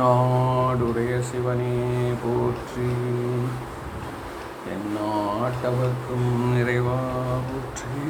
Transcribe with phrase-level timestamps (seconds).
[0.00, 1.76] நாடுடைய சிவனே
[2.22, 2.90] போற்றி.
[4.74, 6.98] எந்நாட்டவர்க்கும் நிறைவா
[7.48, 8.00] போற்றி.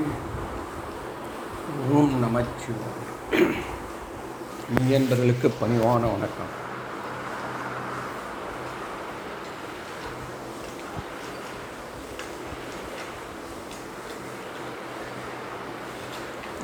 [1.93, 3.11] ஓம் நமச்சிவாய்
[4.75, 6.53] மெய்யன்பர்களுக்கு பணிவான வணக்கம்.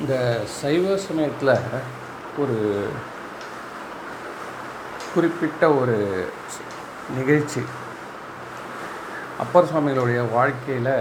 [0.01, 0.13] இந்த
[0.59, 1.55] சைவ சமயத்தில்
[2.41, 2.57] ஒரு
[5.13, 5.97] குறிப்பிட்ட ஒரு
[7.17, 7.61] நிகழ்ச்சி.
[9.39, 10.91] அப்பர் சுவாமிகளுடைய வாழ்க்கையில்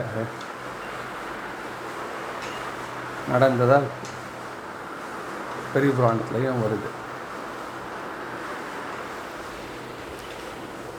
[3.33, 3.89] நடந்ததால்
[5.73, 6.91] பெரிய புராணத்துலேயும் வருது.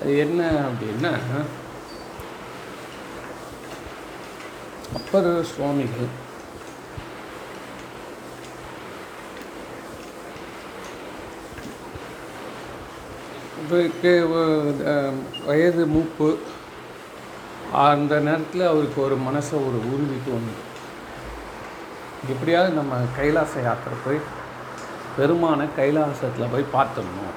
[0.02, 1.14] அது என்ன அப்படின்னா
[5.00, 6.10] அப்பர் சுவாமிகள்
[15.48, 16.30] வயது மூப்பு.
[17.88, 20.62] அந்த நேரத்தில் அவருக்கு ஒரு மனசை ஒரு உறுதி தோணுது.
[22.34, 24.20] எப்படியாவது நம்ம கைலாச யாத்திரை போய்
[25.18, 27.36] பெருமான கைலாசத்தில் போய் பார்த்துடணும்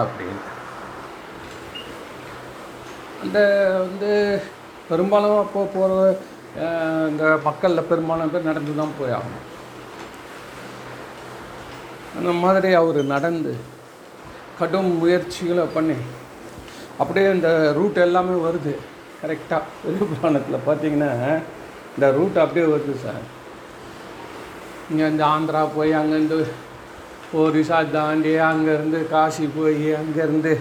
[0.00, 0.42] அப்படின்னு.
[3.22, 3.38] அந்த
[3.84, 4.10] வந்து
[4.90, 6.18] பெரும்பாலும் அப்போ போகிற
[7.10, 9.46] இந்த மக்களில் பெரும்பாலும் பேர் நடந்து தான் போய் ஆகணும்.
[12.18, 13.52] அந்த மாதிரி அவர் நடந்து
[14.60, 15.96] கடும் முயற்சிகளை பண்ணி.
[16.98, 18.72] அப்படியே இந்த ரூட் எல்லாமே வருது.
[19.22, 21.10] கரெக்டாக பெரிய புராணத்தில் பார்த்தீங்கன்னா
[21.96, 23.24] இந்த ரூட் அப்படியே வருது சார்
[24.90, 26.38] இங்கே இந்த ஆந்திரா போய் அங்கேருந்து
[27.34, 30.52] ஒரிசா தாண்டி அங்கேருந்து காசி போய் அங்கேருந்து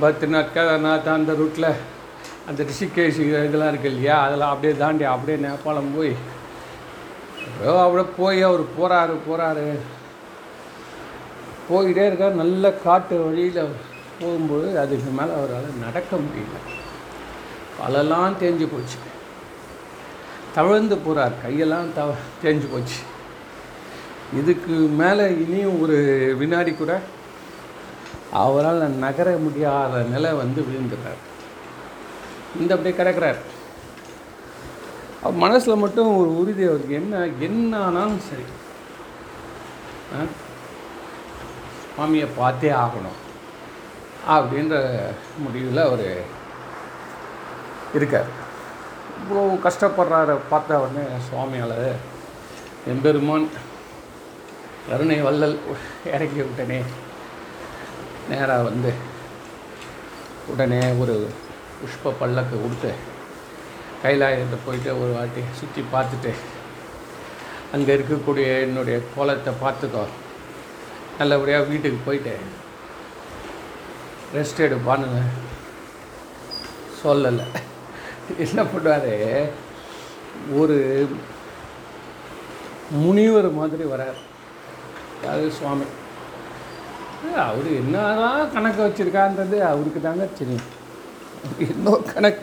[0.00, 1.68] பத்ரிநாத் கேதார்நாத் அந்த ரூட்டில்
[2.48, 4.16] அந்த ரிஷிகேஷ் இதெல்லாம் இருக்கு இல்லையா?
[4.22, 6.14] அதெல்லாம் அப்படியே தாண்டி அப்படியே நேபாளம் போய்
[7.78, 9.66] அப்படியே போய் அவர் போகிறாரு போகிறாரு
[11.70, 12.34] போயிட்டே இருக்கார்.
[12.34, 13.68] நல்ல காட்டு வழியில்
[14.20, 16.58] போகும்போது அதுக்கு மேலே அவரால் நடக்க முடியல.
[17.78, 18.98] காலெல்லாம் தேஞ்சு போச்சு.
[20.54, 22.12] தவழ்ந்து போகிறார் கையெல்லாம் தவ
[22.42, 23.00] தேஞ்சு போச்சு.
[24.38, 25.96] இதுக்கு மேலே இனியும் ஒரு
[26.38, 27.00] வினாடி கூட
[28.32, 31.20] அவரால் நகர முடியாத நிலை வந்து விழுந்துடுறார்.
[32.60, 33.36] இந்த அப்படியே கிடக்கிறார்.
[35.32, 36.94] மனசில் மட்டும் ஒரு உறுதி அவருக்கு.
[36.94, 38.42] என்ன என்ன ஆனாலும் சரி.
[41.96, 42.04] ஆ?
[42.36, 43.18] பார்த்தே ஆகணும்
[44.28, 44.74] அப்படின்ற
[45.38, 46.06] முடிவில் அவர்
[47.94, 48.30] இருக்கார்
[49.18, 51.76] இவ்வளோ கஷ்டப்படுறார பார்த்த உடனே சுவாமியால்
[52.86, 53.46] எம்பெருமான்
[54.86, 55.56] கருணை வள்ளல்
[56.08, 56.80] இறக்கி விட்டனே
[58.28, 58.90] நேராக வந்து
[60.48, 61.14] உடனே ஒரு
[61.78, 62.90] புஷ்ப பல்லக்கு கொடுத்து
[64.02, 66.32] கைலாயத்தை போயிட்டு ஒரு வாட்டி சுற்றி பார்த்துட்டு
[67.72, 70.04] அங்கே இருக்கக்கூடிய என்னுடைய கோலத்தை பார்த்துக்கோ
[71.18, 72.36] நல்லபடியாக வீட்டுக்கு போயிட்டு
[74.34, 75.06] ரெஸ்ட் எடுப்பான்னு
[77.02, 77.44] சொல்லலை.
[78.38, 79.48] என்ன பண்ணுவார்?
[80.52, 81.08] ஒரு
[82.90, 84.20] முனிவர் மாதிரி வரார்.
[85.22, 85.84] அதாவது சுவாமி.
[87.36, 90.68] அவர் என்னதான் கணக்கு வச்சுருக்கான்றது அவருக்கு தாங்க தெரியும்.
[91.58, 92.42] என்ன கணக்கு.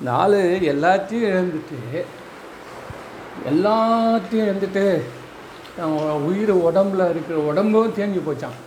[0.00, 2.04] நாலு எல்லாத்தையும் இழந்துட்டு
[3.50, 5.02] எல்லாத்தையும் இழந்துட்டு
[6.28, 8.58] உயிர் உடம்புல இருக்கிற உடம்பும் தேஞ்சு போச்சான்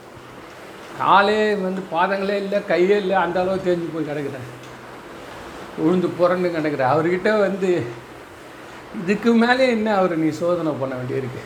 [1.00, 4.48] காலே வந்து பாதங்களே இல்லை கையே இல்லை அந்த அளவு தேஞ்சு போய் கிடக்குறாரு.
[5.84, 7.72] உழுந்து புரண்டு கிடக்குற அவர்கிட்ட வந்து
[9.02, 11.42] இதுக்கு மேலே என்ன அவர் நீ சோதனை பண்ண வேண்டியிருக்கு?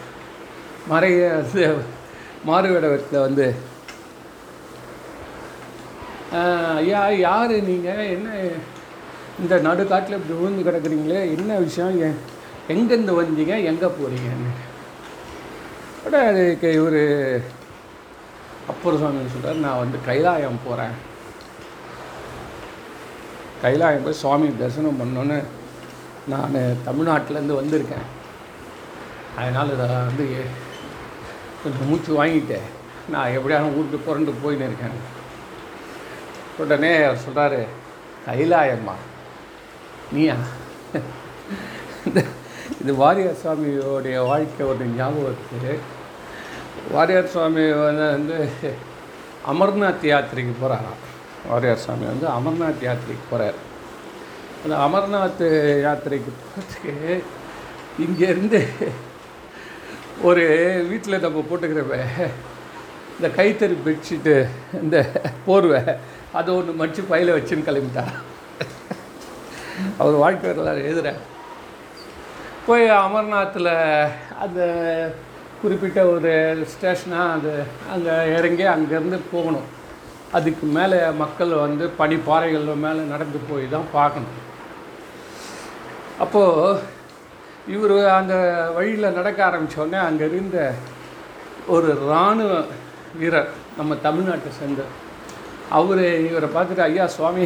[0.92, 1.22] மறைய
[2.50, 3.46] மாறுவேடத்தில் வந்து
[6.82, 8.30] ஐயா யார் நீங்கள் என்ன
[9.42, 11.20] இந்த நடுக்காட்டில் இப்படி விழுந்து கிடக்குறீங்களே?
[11.36, 12.18] என்ன விஷயம்?
[12.74, 13.56] எங்கேருந்து வந்தீங்க?
[13.72, 14.52] எங்கே போகிறீங்கன்னு
[16.08, 17.02] உடனே அதுக்கு இவர்
[18.72, 20.94] அப்பர் சுவாமி சொல்கிறார் நான் வந்து கைலாயம் போகிறேன்
[23.64, 25.38] கைலாயம் போய் சுவாமி தரிசனம் பண்ணோன்னு
[26.34, 26.56] நான்
[26.88, 28.08] தமிழ்நாட்டிலேருந்து வந்திருக்கேன்.
[29.40, 30.28] அதனால் இதை வந்து
[31.64, 32.70] கொஞ்சம் மூச்சு வாங்கிட்டேன்
[33.10, 34.98] நான் எப்படியான ஊருக்கு புரண்டு போயின்னு இருக்கேன்.
[36.58, 37.62] உடனே அவர் சொல்கிறாரு
[38.28, 38.98] கைலாயம்மா
[40.12, 40.38] நீயா?
[42.06, 42.20] இந்த
[42.82, 45.96] இது வாரியார் சுவாமியோடைய வாழ்க்கை ஒரு ஞாபகம்
[46.94, 48.38] வாரியார் சுவாமி வந்து
[49.46, 51.02] அமர்நாத் யாத்திரைக்கு போகிறாராம்
[51.50, 53.60] வாரியார் சுவாமி வந்து அமர்நாத் யாத்திரைக்கு போகிறார்
[54.64, 55.46] அந்த அமர்நாத்
[55.82, 56.94] யாத்திரைக்கு போகிறதுக்கு
[58.00, 58.62] இங்கேருந்து
[60.24, 60.44] ஒரு
[60.88, 61.98] வீட்டில் நம்ம போட்டுக்கிறப்ப
[63.14, 64.34] இந்த கைத்தறி பெட்ஷீட்டு
[64.82, 64.98] இந்த
[65.46, 65.82] போர்வை
[66.34, 68.16] அதை ஒன்று மடித்து பையில வச்சுன்னு கிளம்பிட்டார்
[69.98, 71.22] அவர் வாழ்க்கை வரலாறு எழுதுகிறேன்
[72.68, 73.72] போய் அமர்நாத்தில்
[74.40, 74.60] அந்த
[75.62, 76.32] குறிப்பிட்ட ஒரு
[76.74, 77.54] ஸ்டேஷனாக அது
[77.94, 79.68] அங்கே இறங்கி அங்கேருந்து போகணும்.
[80.38, 84.36] அதுக்கு மேலே மக்கள் வந்து பனிப்பாறைகள் மேலே நடந்து போய் தான் பார்க்கணும்.
[86.24, 86.80] அப்போது
[87.76, 88.36] இவர் அந்த
[88.76, 90.58] வழியில் நடக்க ஆரம்பித்தோடனே அங்கே இருந்த
[91.76, 92.52] ஒரு இராணுவ
[93.20, 94.84] வீரர் நம்ம தமிழ்நாட்டை சேர்ந்த
[95.78, 97.46] அவர் இவரை பார்த்துட்டு ஐயா சுவாமி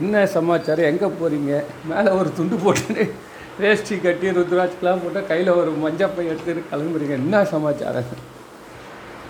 [0.00, 0.90] என்ன சமாச்சாரம்?
[0.92, 1.52] எங்கே போகிறீங்க
[1.90, 3.04] மேலே ஒரு துண்டு போட்டுன்னு
[3.60, 7.14] வேஷ்டி கட்டி ருத்ராட்சிக்கெலாம் போட்டால் கையில் ஒரு மஞ்சப்பை எடுத்துட்டு கிளம்புறீங்க.
[7.22, 8.10] என்ன சமாச்சாரம்?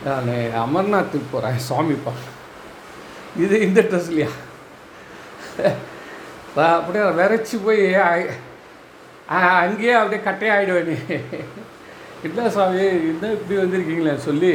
[0.06, 0.30] நான்
[0.64, 2.12] அமர்நாத்துக்கு போகிறேன் சுவாமிப்பா
[3.42, 4.30] இது இந்த ட்ரெஸ்லையா
[6.74, 7.82] அப்படியே விரைச்சி போய்
[9.62, 10.96] அங்கேயே அப்படியே கட்டையாகிடுவேனே
[12.26, 12.82] என்ன சுவாமி
[13.12, 14.52] என்ன இப்படி வந்திருக்கீங்களே சொல்லி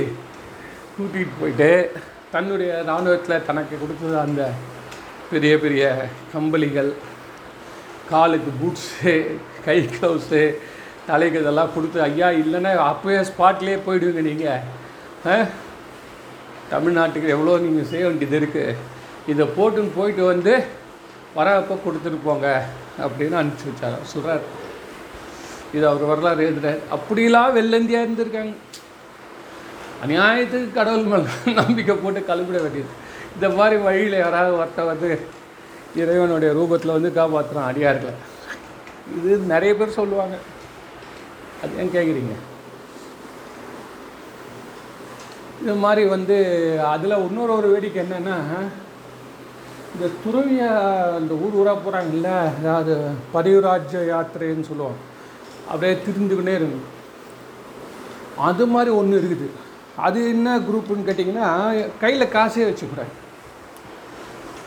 [0.95, 1.69] கூட்டிகிட்டு போயிட்டு
[2.33, 4.43] தன்னுடைய இராணுவத்தில் தனக்கு கொடுத்தது அந்த
[5.31, 5.83] பெரிய பெரிய
[6.33, 6.91] கம்பளிகள்
[8.11, 9.13] காலுக்கு பூட்ஸு
[9.65, 10.43] கை க்ளவுஸு
[11.09, 15.47] தலைக்கு இதெல்லாம் கொடுத்து ஐயா இல்லைன்னா அப்போயே ஸ்பாட்லேயே போயிடுவீங்க நீங்கள்
[16.73, 18.77] தமிழ்நாட்டுக்கு எவ்வளோ நீங்கள் செய்ய வேண்டியது இருக்குது
[19.31, 20.53] இதை போட்டுன்னு போயிட்டு வந்து
[21.37, 22.47] வரப்போ கொடுத்துட்டு போங்க
[23.03, 23.97] அப்படின்னு அனுப்பிச்சி வச்சார்.
[24.13, 24.43] சொல்கிறார்
[25.75, 26.79] இது அவர் வரலாறு எழுதுறார்.
[26.95, 28.53] அப்படிலாம் வெள்ளந்தியா இருந்திருக்காங்க.
[30.03, 32.91] அநியாயத்துக்கு கடவுள் மேலே நம்பிக்கை போட்டு கழுவிட வேண்டியது.
[33.35, 35.09] இந்த மாதிரி வழியில் யாராவது ஒருத்த வந்து
[35.99, 38.13] இறைவனுடைய ரூபத்தில் வந்து காப்பாற்றுறான் அடியார்களை.
[39.17, 40.35] இது நிறைய பேர் சொல்லுவாங்க.
[41.61, 42.35] அது ஏன் கேட்குறீங்க
[45.63, 46.37] இது மாதிரி வந்து
[46.91, 48.37] அதில் இன்னொரு ஒரு வேடிக்கை என்னென்னா
[49.93, 50.63] இந்த துறவிய
[51.17, 52.29] அந்த ஊர் ஊராக போகிறாங்கல்ல
[52.59, 52.93] அதாவது
[53.33, 54.99] பரிவராஜ்ய யாத்திரைன்னு சொல்லுவாங்க.
[55.69, 56.87] அப்படியே திருந்துக்கினே இருக்கும்
[58.49, 59.47] அது மாதிரி ஒன்று இருக்குது.
[60.05, 61.49] அது என்ன குரூப்புன்னு கேட்டிங்கன்னா
[62.03, 63.13] கையில் காசே வச்சுக்கூடாது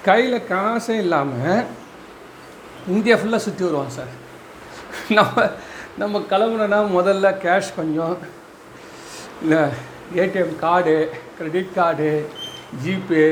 [0.04, 1.64] கையில் காசே இல்லாமல்
[2.88, 4.12] இந்தியா ஃபுல்லாக சுற்றி வருவான் சார்.
[5.10, 5.44] நம்ம
[5.98, 8.14] நம்ம கிளம்புனோன்னா முதல்ல கேஷ் கொஞ்சம்
[9.42, 9.62] இல்லை
[10.14, 10.94] ATM card
[11.38, 12.08] credit card
[12.82, 13.26] GPay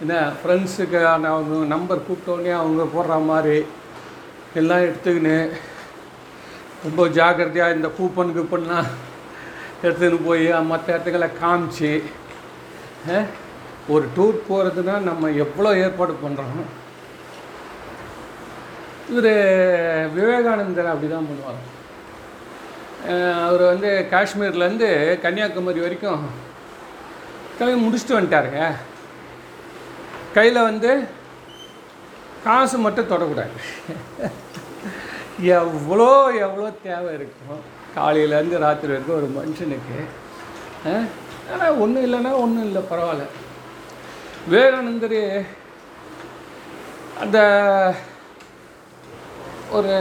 [0.00, 3.58] என்ன ஃப்ரெண்ட்ஸுக்கான அவங்க நம்பர் கூப்பிட்டோடனே அவங்க போடுற மாதிரி
[4.54, 5.36] எல்லாம் எடுத்துக்கின்னு
[6.84, 8.88] ரொம்ப ஜாக்கிரதையாக இந்த கூப்பன் கூப்பன்லாம்
[9.82, 11.92] எடுத்துன்னு போய் மற்ற இடத்துக்களை காமிச்சு
[13.92, 16.64] ஒரு டூர் போகிறதுனா நம்ம எவ்வளோ ஏற்பாடு பண்ணுறோம்
[19.10, 19.32] இவர்
[20.16, 21.62] விவேகானந்தர் அப்படி தான் பண்ணுவார்
[23.46, 24.88] அவர் வந்து காஷ்மீர்லேருந்து
[25.24, 26.22] கன்னியாகுமரி வரைக்கும்
[27.56, 28.62] கிளம்பி முடிச்சுட்டு வந்துட்டாருங்க.
[30.36, 30.90] கையில் வந்து
[32.46, 33.54] காசு மட்டும் தொடக்கூடாது.
[35.60, 36.10] எவ்வளோ
[36.46, 37.62] எவ்வளோ தேவை இருக்கும்.
[37.98, 39.98] காலையிலேருந்து ராத்திரி வரைக்கும் ஒரு மனுஷனுக்கு.
[41.52, 43.26] ஆனால் ஒன்றும் இல்லைன்னா ஒன்றும் இல்லை பரவாயில்ல.
[44.52, 45.20] விவேகானந்தர்
[47.22, 47.38] அந்த
[49.76, 49.92] ஒரு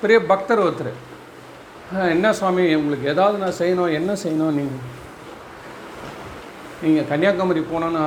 [0.00, 0.94] பெரிய பக்தர் ஒருத்தர்.
[2.14, 4.88] என்ன சுவாமி உங்களுக்கு ஏதாவது நான் செய்யணும் என்ன செய்யணும் நீங்கள்
[6.82, 8.02] நீங்கள் கன்னியாகுமரி போனோன்னு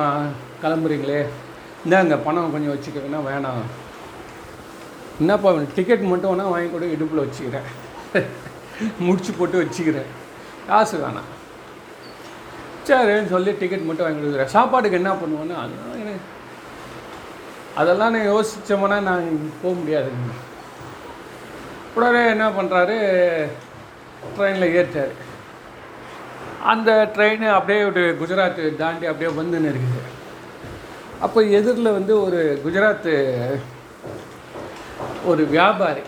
[0.62, 1.20] கிளம்புறீங்களே.
[1.84, 3.62] இந்தாங்க பணம் கொஞ்சம் வச்சுக்கோங்கன்னா வேணாம்.
[5.20, 7.70] என்னப்பா டிக்கெட் மட்டும் வேணால் வாங்கி கூட இடுப்பில் வச்சுக்கிறேன்.
[9.06, 10.10] முடிச்சு போட்டு வச்சுக்கிறேன்.
[10.68, 11.30] காசு வேணாம்.
[12.86, 16.24] சரின்னு சொல்லி டிக்கெட் மட்டும் வாங்கி கொடுக்குறேன் சாப்பாட்டுக்கு என்ன பண்ணுவோன்னு அதெல்லாம் எனக்கு
[17.76, 19.24] அதெல்லாம் நான் யோசித்தோம்னா நான்
[19.62, 20.34] போக முடியாதுங்க
[21.96, 22.96] உடனே என்ன பண்ணுறாரு
[24.34, 25.14] ட்ரெயினில் ஏற்றார்
[26.64, 30.02] அந்த ட்ரெயின் அப்படியே ஒரு குஜராத் தாண்டி அப்படியே வந்துன்னு இருக்குது
[31.20, 33.14] அப்போ எதிரில் வந்து ஒரு குஜராத்து
[35.24, 36.04] ஒரு வியாபாரி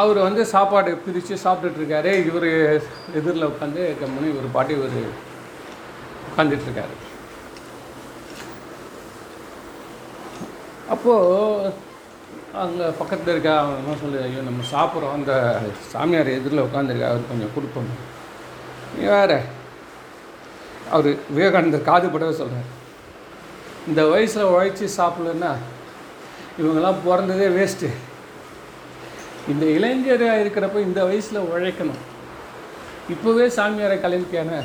[0.00, 2.12] அவர் வந்து சாப்பாடு பிரித்து சாப்பிட்டுட்ருக்காரு.
[2.28, 2.46] இவர்
[3.18, 4.96] எதிரில் உட்காந்து கம்முனு இவர் பாட்டி இவர்
[6.28, 6.94] உட்காந்துட்ருக்காரு.
[10.94, 11.72] அப்போது
[12.62, 15.14] அங்கே பக்கத்தில் இருக்க அவன் என்ன சொல்லு ஐயோ நம்ம சாப்பிட்றோம்.
[15.18, 15.32] அந்த
[15.92, 17.92] சாமியார் எதிரில் உட்காந்துருக்கா அவர் கொஞ்சம் கொடுப்போம்.
[18.96, 19.04] நீ
[20.96, 22.72] அவர் விவேகானந்தர் காதுபடவே சொல்கிறார்
[23.90, 25.52] இந்த வயசில் உழைச்சி சாப்பிடலன்னா
[26.60, 27.88] இவங்கெல்லாம் பிறந்ததே வேஸ்ட்டு
[29.48, 32.02] இந்த இளைஞராக இருக்கிறப்ப இந்த வயசில் உழைக்கணும்.
[33.12, 34.62] இப்போவே சாமியாரை கலைஞான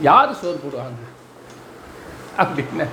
[0.00, 1.00] யார் சோறு போடுவாங்க?
[2.38, 2.86] அப்படின்னு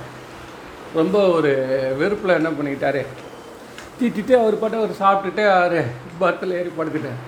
[0.94, 1.52] ரொம்ப ஒரு
[1.98, 3.06] வெறுப்பில் என்ன பண்ணிக்கிட்டாரு?
[4.00, 5.84] திட்டிட்டு அவர் பாட்டு அவர் சாப்பிட்டுட்டு அவர்
[6.20, 7.20] பர்த்தில் ஏறி படுத்துட்டார்.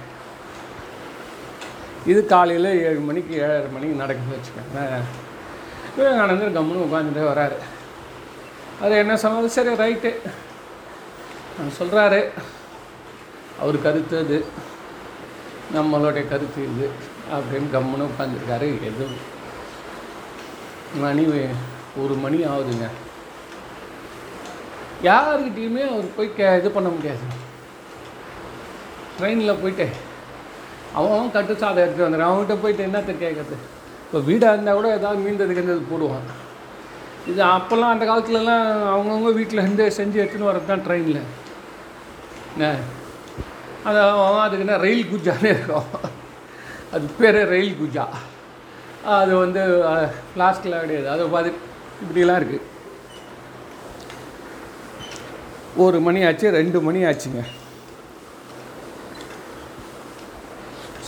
[2.06, 5.04] இது காலையில் ஏழு மணிக்கு ஏழரை மணிக்கு நடக்குது வச்சுக்கோங்களேன்.
[5.96, 7.58] விவேகானந்தர் கம்முன்னு உட்காந்துட்டே வராரு.
[8.82, 10.14] அது என்ன சொன்னாலும் சரி ரைட்டு.
[11.78, 12.20] சொல்கிறாரு
[13.60, 14.44] அவர் கருத்து அது
[15.74, 16.86] நம்மளுடைய கருத்து இது
[17.34, 19.06] அப்படின்னு கம்முன்னு உட்காந்துருக்காரு எது?
[21.02, 21.24] மணி
[22.02, 22.86] ஒரு மணி ஆகுதுங்க.
[25.08, 27.24] யாருக்கிட்டேயுமே அவர் போய் கே இது பண்ண முடியாது.
[29.18, 29.86] ட்ரெயினில் போயிட்டு
[30.94, 32.32] அவன் அவன் கட்டு சாதம் எடுத்துட்டு வந்துடுறான்.
[32.32, 33.56] அவன்கிட்ட போயிட்டு என்னத்தை கேட்குறது?
[34.06, 36.26] இப்போ வீடாக இருந்தால் கூட ஏதாவது மீந்தது கிந்தது போடுவான்.
[37.30, 38.64] இது அப்போல்லாம் அந்த காலத்துலலாம்
[38.94, 41.20] அவங்கவுங்க வீட்டில் இருந்து செஞ்சு எடுத்துன்னு வரது தான் ட்ரெயினில்.
[42.54, 42.70] என்ன?
[43.88, 44.76] அது அவன் அதுக்கு என்ன?
[44.86, 45.88] ரயில் குஜானே இருக்கும்.
[46.94, 48.04] அது பேர் ரயில் குஜா.
[49.18, 49.60] அது வந்து
[50.34, 51.08] பிளாஸ்டிக்லாம் கிடையாது.
[51.14, 51.52] அது பார்த்து
[52.04, 52.68] இப்படிலாம் இருக்குது
[55.84, 57.42] ஒரு மணி ஆச்சு ரெண்டு மணி ஆச்சுங்க.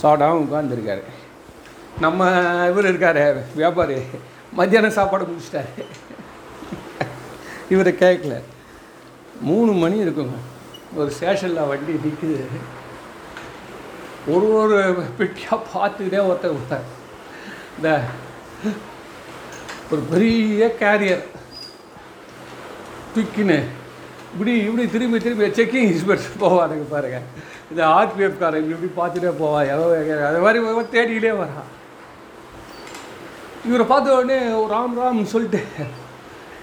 [0.01, 1.03] சாடாவும் உட்காந்துருக்காரு
[2.03, 2.29] நம்ம
[2.71, 3.25] இவர் இருக்காரு
[3.59, 3.97] வியாபாரி.
[4.57, 5.71] மத்தியானம் சாப்பாடு முடிச்சிட்டாரு.
[7.73, 8.35] இவரை கேட்கல
[9.47, 10.37] மூணு மணி இருக்குங்க.
[10.99, 12.37] ஒரு ஸ்டேஷனில் வண்டி நிற்குது
[14.33, 14.77] ஒரு ஒரு
[15.19, 16.85] பெட்டியாக பார்த்துக்கிட்டே ஒருத்தர் ஒருத்தர்.
[17.77, 17.89] இந்த
[19.91, 21.25] ஒரு பெரிய கேரியர்
[23.15, 23.57] தூக்கின்னு
[24.33, 27.19] இப்படி இப்படி திரும்பி திரும்பி செக்கிங் இன்ஸ்பெக்டர் போவாருங்க பாருங்க.
[27.71, 29.85] இந்த ஆர்பிஎஃப் காரை இப்படி இப்படி பார்த்துட்டே போவா ஏதோ
[30.29, 31.69] அது மாதிரி தேடிக்கிட்டே வரான்
[33.67, 34.39] இவரை பார்த்த உடனே
[34.73, 35.61] ராம் ராம்னு சொல்லிட்டு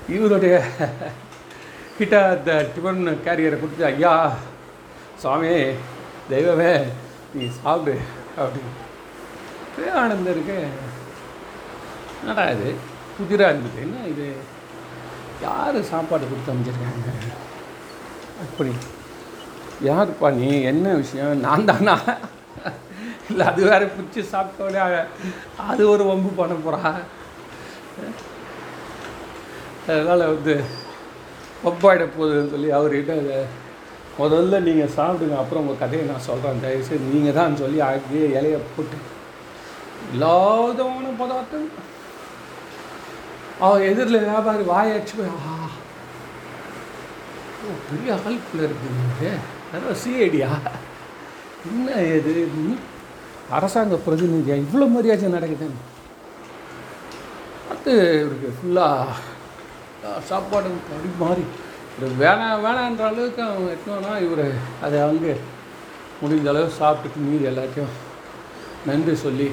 [0.08, 0.54] இவருடைய
[1.98, 4.34] கிட்ட அந்த டிஃபன் கேரியரை கொடுத்து ஐயா
[5.16, 5.50] சுவாமி
[6.28, 6.72] தெய்வமே
[7.34, 7.98] நீ சாப்பிடு
[8.38, 8.72] அப்படின்னு.
[9.94, 10.56] ஆனந்தம் இருக்கு.
[12.20, 12.74] என்னடா இது?
[13.18, 13.80] புதிராக இருந்தது.
[13.80, 14.26] என்ன இது?
[15.42, 17.12] யார் சாப்பாடு கொடுத்து அமைச்சிருக்காங்க
[18.44, 18.72] அப்படி.
[19.84, 20.62] யாருப்பா நீ?
[20.62, 21.40] என்ன விஷயம்?
[21.40, 21.96] நான் தானா?
[23.30, 25.04] இல்லை அது வேறு பிடிச்சி சாப்பிட்டோடனே
[25.56, 26.92] அது ஒரு வம்பு பண்ண போகிறா
[29.88, 30.54] அதனால் வந்து
[31.68, 33.38] ஒப்பாயிட போகுதுன்னு சொல்லி அவர்கிட்ட அதை
[34.20, 38.98] முதல்ல நீங்கள் சாப்பிடுங்க அப்புறம் உங்கள் கதையை நான் சொல்கிறேன் தயவுசெய்து நீங்கள் தான் சொல்லி அப்படியே இலையை போட்டு.
[40.12, 41.68] இல்லாதவன பதார்த்தம்.
[43.64, 45.54] அவன் எதிரில் வியாபாரி வாயாச்சு போய் ஆ
[47.88, 50.50] பெரிய ஆளுக்குள்ளே இருக்குங்க சிஐடியா
[51.70, 52.32] என்ன இது?
[53.56, 54.56] அரசாங்க பிரதிநிதியா?
[54.64, 55.82] இவ்வளோ மரியாதை நடக்குதுன்னு.
[57.72, 59.30] அது இவருக்கு ஃபுல்லாக
[60.30, 61.44] சாப்பாடு அப்படி மாறி.
[61.96, 64.46] இது வேணாம் வேணான்ற அளவுக்கு அவன் எத்தனோன்னா இவர்
[64.84, 65.30] அதை வந்து
[66.22, 67.94] முடிஞ்ச அளவு சாப்பிட்டுட்டு மீறி எல்லாத்தையும்
[68.88, 69.48] நன்றி சொல்லி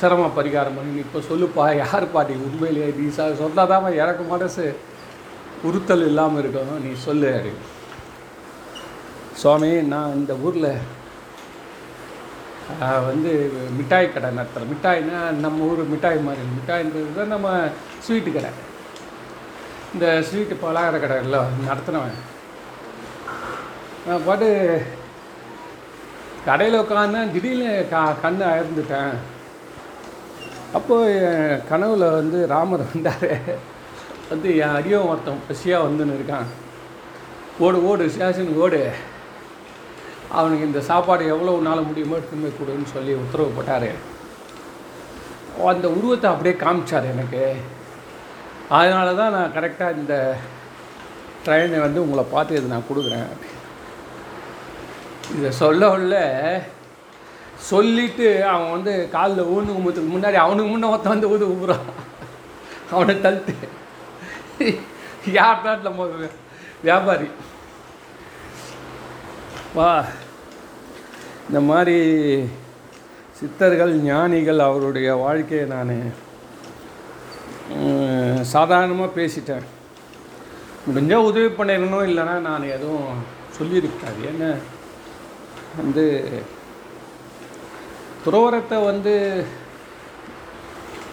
[0.00, 2.34] சிரம பரிகாரம் பண்ணி இப்போ சொல்லுப்பா யார் பாட்டி?
[2.46, 4.64] உண்மையிலேயே நீ சா சொன்னால் தான் எனக்கு மனசு
[5.68, 6.82] உறுத்தல் இல்லாமல் இருக்கணும்.
[6.84, 7.68] நீ சொல்லு அப்படின்னு
[9.42, 10.70] சுவாமி நான் இந்த ஊரில்
[12.80, 13.30] வந்து
[13.78, 16.42] மிட்டாய் கடை நடத்துகிறேன் மிட்டாய்னா நம்ம ஊர் மிட்டாய் மாதிரி.
[16.56, 17.48] மிட்டாயின்றது தான் நம்ம
[18.06, 18.50] ஸ்வீட்டு கடை.
[19.94, 22.18] இந்த ஸ்வீட்டு பலகார கடை இல்லை நடத்துனவன்.
[24.06, 24.48] நான் பாட்டு
[26.46, 29.14] கடையில் உட்காந்தேன் திடீர்னு க கண்ணு அயர்ந்துட்டேன்.
[30.78, 33.30] அப்போது என் கனவில் வந்து ராமர் வந்தார்.
[34.30, 36.48] வந்து என் அடியும் ஒருத்தன் பசியாக வந்துன்னு இருக்கான்.
[37.58, 38.82] ஓடு ஓடு ஸ்டேஷனுக்கு ஓடு.
[40.38, 43.90] அவனுக்கு இந்த சாப்பாடு எவ்வளோ நாள் முடியுமோ எடுத்துமே கொடுன்னு சொல்லி உத்தரவு போட்டார்.
[45.72, 47.42] அந்த உருவத்தை அப்படியே காமிச்சார் எனக்கு.
[48.78, 50.14] அதனால தான் நான் கரெக்டாக இந்த
[51.46, 53.28] ட்ரெயினை வந்து உங்களை பார்த்து இது நான் கொடுக்குறேன்
[55.36, 56.14] இதை சொல்ல உள்ள
[57.70, 61.86] சொல்லிட்டு அவன் வந்து காலில் ஊனு கும்பத்துக்கு முன்னாடி அவனுக்கு முன்னே ஒருத்தன் வந்து ஊது ஊறான்
[62.94, 63.54] அவனை தள்ளிட்டு.
[65.38, 66.32] யார் நாட்டில்
[66.86, 67.28] வியாபாரி.
[69.76, 69.92] வா.
[71.48, 71.98] இந்த மாதிரி
[73.38, 75.92] சித்தர்கள் ஞானிகள் அவருடைய வாழ்க்கையை நான்
[78.54, 79.64] சாதாரணமாக பேசிட்டேன்.
[80.86, 83.22] முடிஞ்சால் உதவி பண்ணிடணும் இல்லைன்னா நான் எதுவும்
[83.58, 84.20] சொல்லியிருக்காது.
[84.30, 84.50] ஏன்னா
[85.80, 86.04] வந்து
[88.26, 89.14] துறவரத்தை வந்து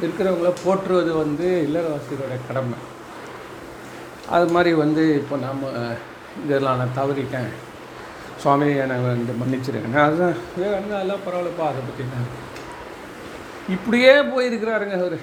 [0.01, 2.78] இருக்கிறவங்கள போற்றுவது வந்து இல்லறவாசிகளோட கடமை.
[4.36, 5.74] அது மாதிரி வந்து இப்போ நம்ம
[6.44, 7.51] இதெல்லாம் நான் தவறிட்டேன்.
[8.41, 9.98] சுவாமி என்னை வந்து மன்னிச்சிருங்க.
[10.08, 12.29] அதுதான் விவேகானந்தா எல்லாம் பரவாயில்லப்பா அதை பற்றி நான்
[13.75, 15.17] இப்படியே போயிருக்கிறாருங்க அவர்.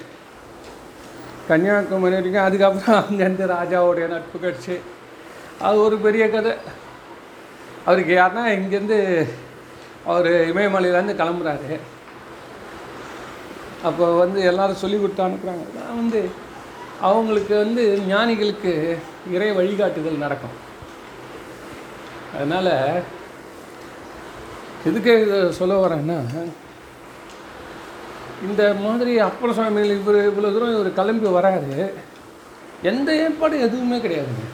[1.47, 4.75] கன்னியாகுமரி வரைக்கும் அதுக்கப்புறம் அங்கேருந்து ராஜாவுடைய நட்பு கட்சி.
[5.67, 6.53] அது ஒரு பெரிய கதை.
[7.85, 8.99] அவருக்கு யாருன்னா இங்கேருந்து
[10.11, 11.79] அவர் இமயமலையிலேருந்து கிளம்புறாரு.
[13.87, 16.21] அப்போ வந்து எல்லாரும் சொல்லி கொடுத்து அனுப்புகிறாங்க நான் வந்து
[17.09, 18.73] அவங்களுக்கு வந்து ஞானிகளுக்கு
[19.35, 20.55] இறை வழிகாட்டுதல் நடக்கும்.
[22.37, 22.71] அதனால்
[24.87, 26.17] எதுக்கு இதை சொல்ல வரேன்னா
[28.47, 31.77] இந்த மாதிரி அப்பள சுவாமிகள் இவர் இவ்வளோ தூரம் இவர் கிளம்பி வராரு.
[32.89, 34.45] எந்த ஏற்பாடும் எதுவுமே கிடையாதுங்க.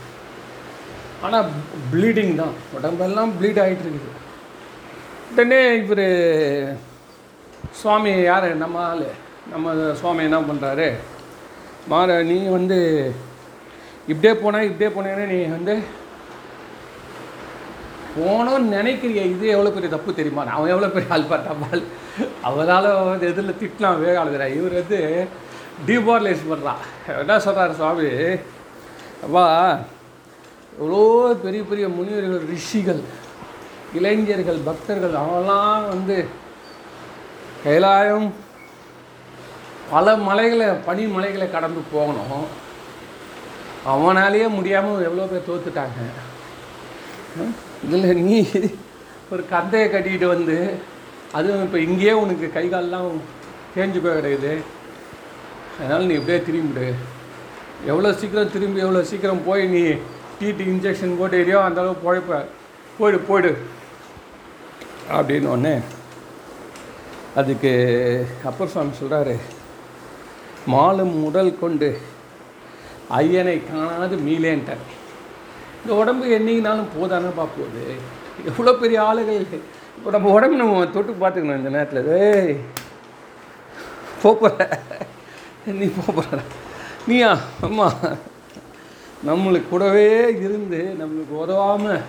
[1.25, 1.49] ஆனால்
[1.91, 2.55] ப்ளீடிங் தான்.
[2.77, 4.11] உடம்பெல்லாம் ப்ளீட் ஆகிட்டு இருக்குது
[5.31, 6.05] உடனே இவர்
[7.81, 8.47] சுவாமி யார்?
[8.63, 9.05] நம்ம ஆள்.
[9.53, 10.87] நம்ம சுவாமி என்ன பண்ணுறாரு
[11.91, 12.77] மாற நீ வந்து
[14.11, 15.73] இப்படியே போனால் இப்படியே போனேன்னா நீ வந்து
[18.15, 20.43] போனோன்னு நினைக்கிறிய இது எவ்வளோ பெரிய தப்பு தெரியுமா?
[20.55, 21.83] அவன் எவ்வளோ பெரிய ஆள் பார்த்தாமல்
[22.49, 24.47] அவனால் வந்து எதில் திட்டலாம் விவேகானந்தரா?
[24.57, 24.99] இவர் வந்து
[25.87, 26.81] டீபாரலைஸ் பண்ணுறான்
[27.21, 28.09] என்ன சொல்கிறார் சுவாமி?
[29.25, 29.45] அப்பா
[30.79, 31.01] எவ்வளோ
[31.45, 33.01] பெரிய பெரிய முனிவர்கள் ரிஷிகள்
[33.97, 36.17] இளைஞர்கள் பக்தர்கள் அவெல்லாம் வந்து
[37.65, 38.27] கைலாயம்
[39.91, 42.45] பல மலைகளை பனி மலைகளை கடந்து போகணும்.
[43.91, 45.99] அவனாலேயே முடியாமல் எவ்வளோ பேர் தோத்துட்டாங்க.
[47.85, 48.37] இதில் நீ
[49.33, 50.57] ஒரு கந்தையை கட்டிக்கிட்டு வந்து
[51.37, 53.07] அதுவும் இப்போ இங்கேயே உனக்கு கை கால்லாம்
[53.75, 54.51] தேஞ்சு போய் கிடைக்குது.
[55.79, 56.87] அதனால் நீ இப்படியே திரும்பிடு
[57.91, 59.81] எவ்வளோ சீக்கிரம் திரும்பி எவ்வளோ சீக்கிரம் போய் நீ
[60.39, 63.51] டிடி இன்ஜெக்ஷன் போட்டு எரியோ அந்த அளவு போயிடு போயிடு.
[65.17, 65.73] அப்படின்னு ஒன்று
[67.39, 67.71] அதுக்கு
[68.49, 69.35] அப்பர் சுவாமி சொல்கிறாரு
[70.73, 71.89] மாலும் உடல் கொண்டு
[73.19, 74.83] ஐயனை காணாது மீளேன்ட்டார்.
[75.83, 77.85] இந்த உடம்பு என்னைக்குனாலும் போதானப்பா போகுது
[78.49, 79.41] எவ்வளோ பெரிய ஆளுகள்.
[79.97, 82.07] இப்போ நம்ம உடம்பு நம்ம தொட்டு பார்த்துக்கணும் இந்த நேரத்தில்.
[82.27, 82.53] ஏய்
[84.23, 84.67] போகிற
[85.79, 86.39] நீ போகிற
[87.07, 87.31] நீயா
[87.67, 87.87] அம்மா.
[89.29, 90.07] நம்மளுக்கு கூடவே
[90.45, 91.99] இருந்து நம்மளுக்கு உதவாமல்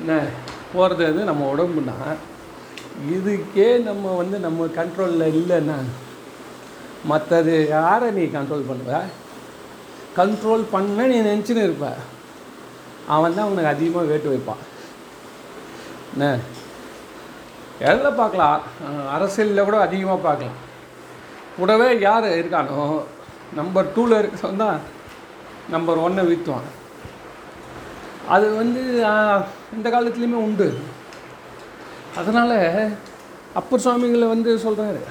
[0.00, 0.12] என்ன
[0.72, 1.96] போகிறது வந்து நம்ம உடம்புனா
[3.14, 5.76] இதுக்கே நம்ம வந்து நம்ம கண்ட்ரோலில் இல்லைன்னா
[7.10, 8.98] மற்றது யாரை நீ கண்ட்ரோல் பண்ணுவ?
[10.18, 11.88] கண்ட்ரோல் பண்ண நீ நினச்சின்னு இருப்ப.
[13.14, 14.62] அவன் தான் உனக்கு அதிகமாக வேட்டு வைப்பான்.
[16.12, 16.26] என்ன?
[17.88, 18.60] எதில் பார்க்கலாம்.
[19.16, 20.58] அரசியலில் கூட அதிகமாக பார்க்கலாம்.
[21.56, 22.78] கூடவே யார் இருக்கானோ
[23.58, 24.78] நம்பர் டூவில் இருக்கவன் தான்
[25.74, 26.68] நம்பர் ஒன்னை வீழ்த்துவான்.
[28.34, 28.82] அது வந்து
[29.76, 30.68] இந்த காலத்துலேயுமே உண்டு.
[32.20, 32.58] அதனால்
[33.60, 35.02] அப்பர் சுவாமிகளை வந்து சொல்கிறாரு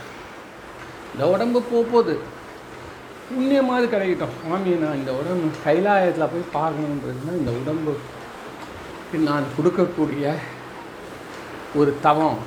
[1.14, 2.16] இந்த உடம்பு போக போகுது.
[3.32, 4.30] புண்ணியமாவது கிடைக்கட்டும்.
[4.46, 7.96] சுவாமி நான் இந்த உடம்பு கைலாயத்தில் போய் பார்க்கணுன்றதுனா இந்த உடம்பு.
[9.14, 10.36] நான் கொடுக்கக்கூடிய
[11.76, 12.38] ஒரு தவம்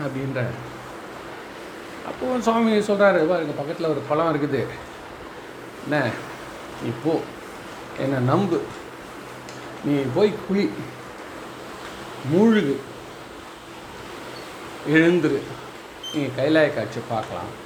[0.00, 0.44] அப்படின்ற.
[2.06, 4.66] அப்போது சுவாமி சொல்கிறாரு பாருங்க பக்கத்தில் ஒரு பழம் இருக்குது.
[5.84, 6.10] என்ன?
[6.82, 7.20] நீ போ.
[7.98, 8.60] என்னை நம்பு.
[9.84, 10.70] நீ போய் குழி
[12.34, 12.76] மூழ்கு.
[14.88, 15.38] எழுந்துரு.
[16.14, 17.64] நீ கைலாய காட்சி பார்க்கலாம்.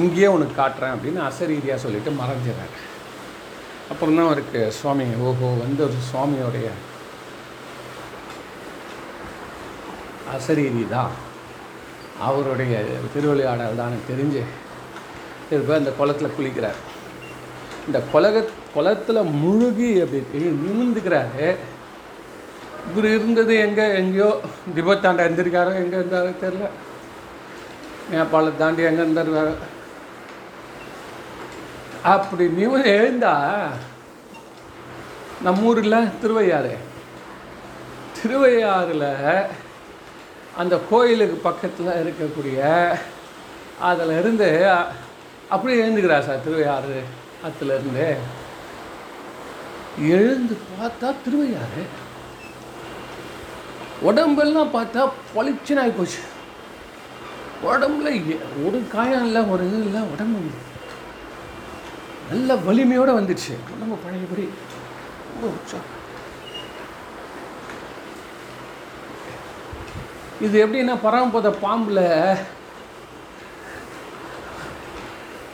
[0.00, 2.76] இங்கேயே உனக்கு காட்டுறேன் அப்படின்னு அசரீதியாக சொல்லிவிட்டு மறைஞ்சிடறாரு.
[3.92, 6.68] அப்புறம் தான் அவருக்கு சுவாமி ஓஹோ வந்து ஒரு சுவாமியோடைய
[10.34, 11.12] அசரீதி தான்.
[12.28, 12.74] அவருடைய
[13.14, 14.42] திருவிளையாடல் தான் தெரிஞ்சு.
[15.48, 16.80] திருப்ப அந்த குளத்தில் குளிக்கிறார்.
[17.86, 18.44] இந்த குலக
[18.74, 21.46] குளத்தில் முழுகி அப்படி நிமிந்துக்கிறாரு
[22.88, 24.28] இவர் இருந்தது எங்கே எங்கேயோ
[24.74, 26.66] திபத்தாண்டா இருந்திருக்காரோ எங்கே இருந்தாரோ தெரில
[28.10, 29.54] நேபாளை தாண்டி எங்கே இருந்தார்?
[32.12, 33.34] அப்படி நிமிர்ந்து எழுந்தா
[35.44, 36.74] நம்ம ஊரில் திருவையாறு.
[38.18, 39.08] திருவையாறில்
[40.60, 42.60] அந்த கோயிலுக்கு பக்கத்தில் இருக்கக்கூடிய
[43.88, 44.48] அதில் இருந்து
[45.54, 46.98] அப்படியே எழுந்துக்கிறார் சார் திருவையாறு
[47.46, 48.06] அதுலேருந்து
[50.14, 51.82] எழுந்து பார்த்தா திருவையாறு.
[54.08, 55.02] உடம்பெல்லாம் பார்த்தா
[55.34, 56.22] பளிச்சுன்னு ஆகி போச்சு
[57.68, 58.08] உடம்புல
[58.66, 60.40] ஒரு காயம் இல்லை ஒரு இது இல்லை உடம்பு
[62.30, 64.44] நல்ல வலிமையோடு வந்துடுச்சு உடம்பு பழையபடி.
[65.30, 65.92] ரொம்ப உற்சாகம்.
[70.46, 72.02] இது எப்படின்னா பரமபத பாம்பில்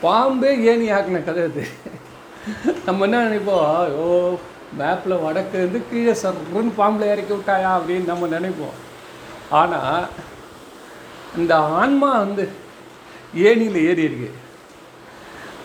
[0.05, 1.65] பாம்பே ஏணி ஆக்கின கதை இது
[2.87, 3.93] நம்ம என்ன நினைப்போம்?
[4.01, 4.05] ஓ
[4.79, 8.77] மேப்பில் வடக்கு இருந்து கீழே சர்ன்னு பாம்பில் இறக்கி விட்டாயா அப்படின்னு நம்ம நினைப்போம்.
[9.59, 10.07] ஆனால்
[11.41, 12.45] இந்த ஆன்மா வந்து
[13.49, 14.41] ஏணியில் ஏறி இருக்குது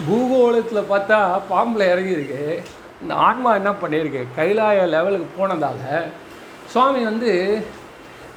[0.07, 2.63] பூகோளத்தில் பார்த்தா பாம்பில் இறங்கியிருக்கு.
[3.03, 4.25] இந்த ஆன்மா என்ன பண்ணியிருக்கு?
[4.37, 6.11] கைலாய லெவலுக்கு போனதால்
[6.67, 7.63] சுவாமி வந்து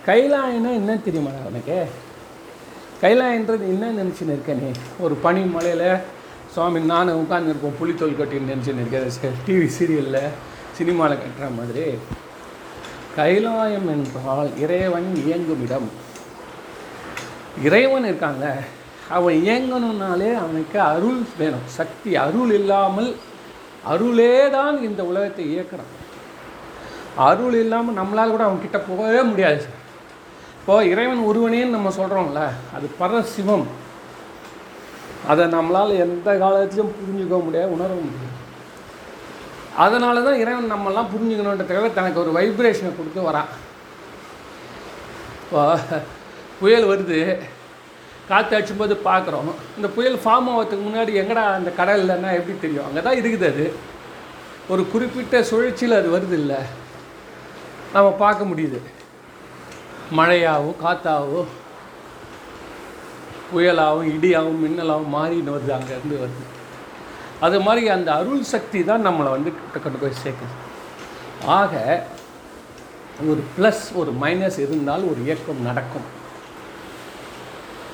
[0.06, 1.86] கைலாயன்னா என்ன தெரியுமா உனக்கு?
[3.02, 4.72] கைலாயன்றது என்ன நினச்சின்னு இருக்கேனே நீ?
[5.00, 5.98] ஒரு பனி மலையில்
[6.54, 10.30] சுவாமி நானும் உட்காந்துருப்போம் புளித்தோல் கட்டின்னு நினச்சின்னு இருக்கேன் டிவி சீரியலில்
[10.72, 11.98] சினிமாவில் கட்டுற மாதிரி.
[13.16, 15.92] கைலாயம் என்றால் இறைவன் இயங்கும் இடம்
[17.64, 18.58] இறைவன் இருக்காங்க
[19.18, 21.68] அவன் இயங்கணும்னாலே அவனுக்கு அருள் வேணும்.
[21.78, 23.10] சக்தி அருள் இல்லாமல்
[23.92, 25.94] அருளே தான் இந்த உலகத்தை இயக்கிறான்.
[27.28, 29.80] அருள் இல்லாமல் நம்மளால் கூட அவன் கிட்ட போகவே முடியாது சார்.
[30.60, 32.42] இப்போது இறைவன் ஒருவனேன்னு நம்ம சொல்கிறோம்ல
[32.78, 33.66] அது பரசிவம்.
[35.32, 38.38] அதை நம்மளால் எந்த காலத்திலும் புரிஞ்சுக்க முடியாது உணர முடியாது.
[39.86, 43.52] அதனால தான் இறைவன் நம்மெல்லாம் புரிஞ்சுக்கணுன்றதுக்காக தனக்கு ஒரு வைப்ரேஷனை கொடுத்து வரான்.
[45.44, 45.62] இப்போ
[46.60, 47.20] புயல் வருது.
[48.30, 49.50] காற்று அடிச்சும்போது பார்க்குறோம்.
[49.78, 52.88] இந்த புயல் ஃபார்ம் ஆகிறதுக்கு முன்னாடி எங்கடா அந்த கடல்லன்னா எப்படி தெரியும்?
[52.88, 53.66] அங்கே தான் இருக்குது அது.
[54.74, 56.60] ஒரு குறிப்பிட்ட சுழற்சியில் அது வருது இல்லை
[57.96, 58.80] நம்ம பார்க்க முடியுது.
[60.20, 61.50] மழையாகவும் காற்றாகவும்
[63.52, 66.44] புயலாகவும் இடியாகவும் மின்னலாகவும் மாறின்னு வருது அங்கேருந்து வருது.
[67.46, 69.52] அது மாதிரி அந்த அருள் சக்தி தான் நம்மளை வந்து
[69.84, 70.56] கொண்டு போய் சேர்க்குது.
[71.60, 71.74] ஆக
[73.32, 76.08] ஒரு ப்ளஸ் ஒரு மைனஸ் இருந்தால் ஒரு இயக்கம் நடக்கும்.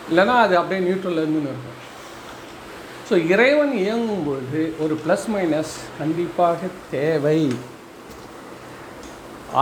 [0.09, 1.73] இல்லைன்னா அது அப்படியே நியூட்ரல் இருந்துன்னு இருக்கும்
[3.09, 7.41] ஸோ இறைவன் இயங்கும் பொழுது ஒரு ப்ளஸ் மைனஸ் கண்டிப்பாக தேவை.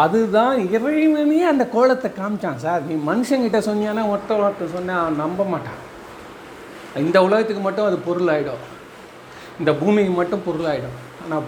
[0.04, 2.86] அதுதான் இறைவனே அந்த கோலத்தை காமிச்சான் சார்.
[2.90, 5.82] நீ மனுஷங்கிட்ட சொன்னியானா ஒருத்த ஒருத்த சொன்னா நம்ப மாட்டான்.
[7.04, 8.64] இந்த உலகத்துக்கு மட்டும் அது பொருள் ஆகிடும்
[9.62, 11.46] இந்த பூமிக்கு மட்டும் பொருள் ஆகிடும் ஆனால்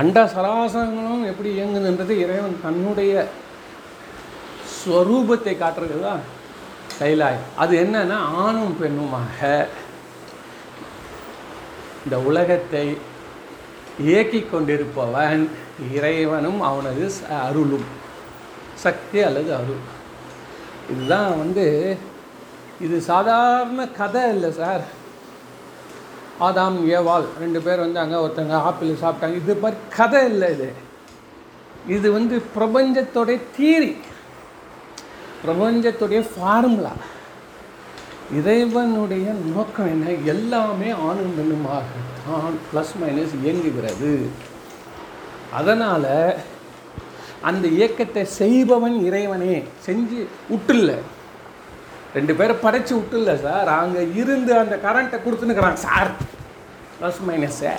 [0.00, 3.24] அண்ட சராசரங்களும் எப்படி இயங்குதுன்றது இறைவன் தன்னுடைய
[4.76, 6.22] ஸ்வரூபத்தை காட்டுறது தான்
[6.98, 9.66] கைலாயம் அது என்னன்னா ஆணும் பெண்ணுமாக
[12.04, 12.96] இந்த உலகத்தை
[13.98, 15.48] இயக்கி கொண்டிருப்பவன்
[15.92, 17.84] இறைவனும் அவனது ச- அருளும்.
[18.74, 20.00] சக்தி அல்லது அருள்.
[20.90, 21.96] இதுதான் வந்து
[22.80, 24.84] இது சாதாரண கதை இல்லை சார்.
[26.40, 29.36] ஆதாம் ஏவாள் ரெண்டு பேர் வந்து அங்கே ஒருத்தங்க ஆப்பிள் சாப்பிட்டாங்க.
[29.36, 30.72] இது மாதிரி கதை இல்லை இது.
[31.88, 33.96] இது வந்து பிரபஞ்சத்தோடைய தீரி.
[35.44, 36.92] பிரபஞ்சத்துடைய ஃபார்முலா
[38.38, 40.12] இறைவனுடைய நோக்கம் என்ன?
[40.32, 41.88] எல்லாமே ஆணும் பெண்ணுமாக
[42.26, 44.12] தான் ப்ளஸ் மைனஸ் இயங்குகிறது.
[45.58, 46.12] அதனால்
[47.50, 49.54] அந்த இயக்கத்தை செய்பவன் இறைவனே.
[49.86, 50.20] செஞ்சு
[50.52, 50.90] விட்டுல
[52.16, 53.70] ரெண்டு பேரை படைச்சி விட்டுல சார்.
[53.80, 56.12] அங்கே இருந்து அந்த கரண்ட்டை கொடுத்துன்னுக்குறாங்க சார்.
[56.98, 57.74] ப்ளஸ் மைனஸை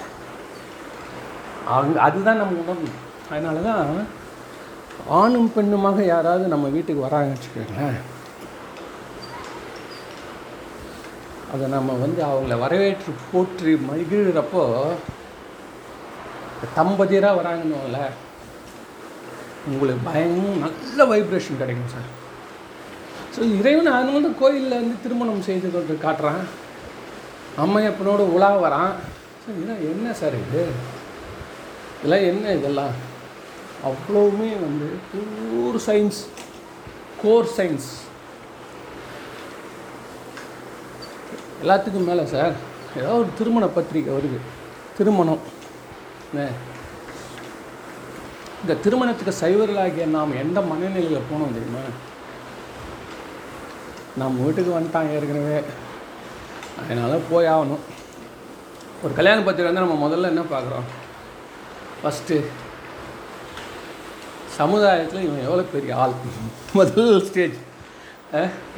[1.74, 3.00] அவங்க அதுதான் நம்ம உணரணும்
[3.32, 3.82] அதனால தான்
[5.20, 7.98] ஆணும் பெண்ணுமாக யாராவது நம்ம வீட்டுக்கு வராங்கன்னு வச்சுக்கோங்களேன்.
[11.54, 14.64] அதை நம்ம வந்து அவங்கள வரவேற்று போற்றி மகிழ்கிறப்போ
[16.78, 18.00] தம்பதியராக வராங்கன்னுல
[19.72, 22.10] உங்களுக்கு பயங்கர நல்ல வைப்ரேஷன் கிடைக்கும் சார்.
[23.36, 26.44] ஸோ இறைவன் நான் வந்து கோயிலில் வந்து திருமணம் செய்து கொண்டு காட்டுறான்.
[27.64, 28.94] அம்மையப்பனோட உலா வரான்.
[29.44, 30.62] சார் இதெல்லாம் என்ன சார் இது?
[31.98, 32.94] இதெல்லாம் என்ன இதெல்லாம்?
[33.84, 36.26] அவ்வளவுமே வந்து பியூர் சயின்ஸ்
[37.22, 37.90] கோர் சயின்ஸ்
[41.64, 42.52] எல்லாத்துக்கும் மேலே சார்
[42.98, 44.38] ஏதாவது ஒரு திருமண பத்திரிக்கை வருது.
[44.98, 45.40] திருமணம்.
[46.34, 46.48] என்ன?
[48.62, 51.80] இந்த திருமணத்துக்கு சைவர்களாகிய நாம் எந்த மனநிலையில் போனோம் தெரியுமா?
[54.18, 55.64] நம்ம வீட்டுக்கு வந்துட்டாங்க ஏற்கனவே.
[56.84, 57.80] அதனால் போய் ஆகணும்.
[59.04, 60.92] ஒரு கல்யாண பத்திரிக்கை வந்து நம்ம முதல்ல என்ன பார்க்குறோம்
[62.04, 62.44] ஃபஸ்ட்டு
[64.58, 66.16] சமுதாயத்தில் இவன் எவ்வளோ பெரிய ஆள்?
[66.80, 67.58] முதல் ஸ்டேஜ்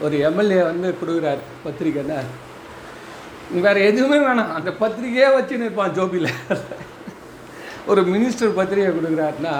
[0.03, 2.19] ஒரு எம்எல்ஏ வந்து கொடுக்குறாரு பத்திரிக்கைன்னா
[3.65, 4.53] வேறு எதுவுமே வேணாம்.
[4.57, 6.31] அந்த பத்திரிக்கையே வச்சுன்னு இருப்பான் ஜோபியில்
[7.91, 9.53] ஒரு மினிஸ்டர் பத்திரிக்கை கொடுக்குறாருன்னா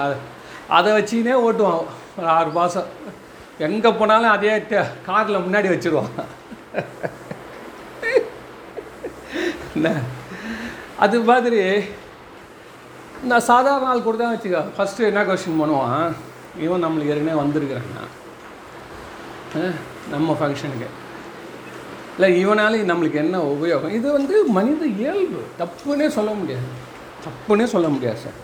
[0.76, 1.84] அதை வச்சுனே ஓட்டுவான்.
[2.18, 2.88] ஒரு ஆறு மாதம்
[3.66, 4.54] எங்கே போனாலும் அதே
[5.08, 6.12] காரில் முன்னாடி வச்சுருவான்.
[9.76, 9.88] என்ன?
[11.04, 11.62] அது மாதிரி
[13.30, 14.58] நான் சாதாரண ஆள் கூட தான் வச்சுக்க.
[14.76, 16.08] ஃபஸ்ட்டு என்ன கொஸ்டின் பண்ணுவான்?
[16.64, 18.04] இவன் நம்மளுக்கு ஏற்கனவே வந்திருக்கிறான்னா
[20.14, 20.88] நம்ம ஃபங்க்ஷனுக்கு
[22.16, 23.94] இல்லை இவனால நம்மளுக்கு என்ன உபயோகம்?
[23.98, 25.40] இது வந்து மனித இயல்பு.
[25.60, 26.68] தப்புன்னே சொல்ல முடியாது.
[27.24, 28.38] தப்புன்னே சொல்ல முடியாது சார்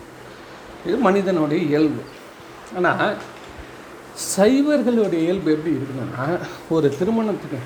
[0.87, 2.03] இது மனிதனுடைய இயல்பு.
[2.77, 3.15] ஆனால்
[4.35, 6.25] சைவர்களுடைய இயல்பு எப்படி இருக்குதுன்னா
[6.75, 7.59] ஒரு திருமணத்துக்கு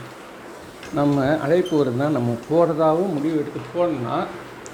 [0.99, 4.17] நம்ம அழைப்பு வருதுன்னா நம்ம போகிறதாவும் முடிவு எடுத்து போகணுன்னா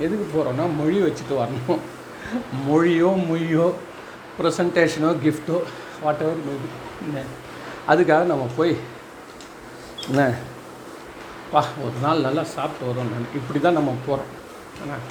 [0.05, 1.83] எதுக்கு போகிறோன்னா மொழி வச்சுட்டு வரணும்.
[2.67, 3.65] மொழியோ மொழியோ
[4.39, 5.57] ப்ரெசன்டேஷனோ கிஃப்ட்டோ
[6.01, 6.69] வாட் எவர் மேபி
[7.05, 7.23] என்ன
[7.87, 8.73] அதுக்காக நம்ம போய்
[10.07, 10.21] என்ன
[11.51, 13.27] வா ஒரு நாள் நல்லா சாப்பிட்டு வரோம் நான்.
[13.35, 14.31] இப்படி தான் நம்ம போகிறோம்
[14.83, 15.03] ஆனால்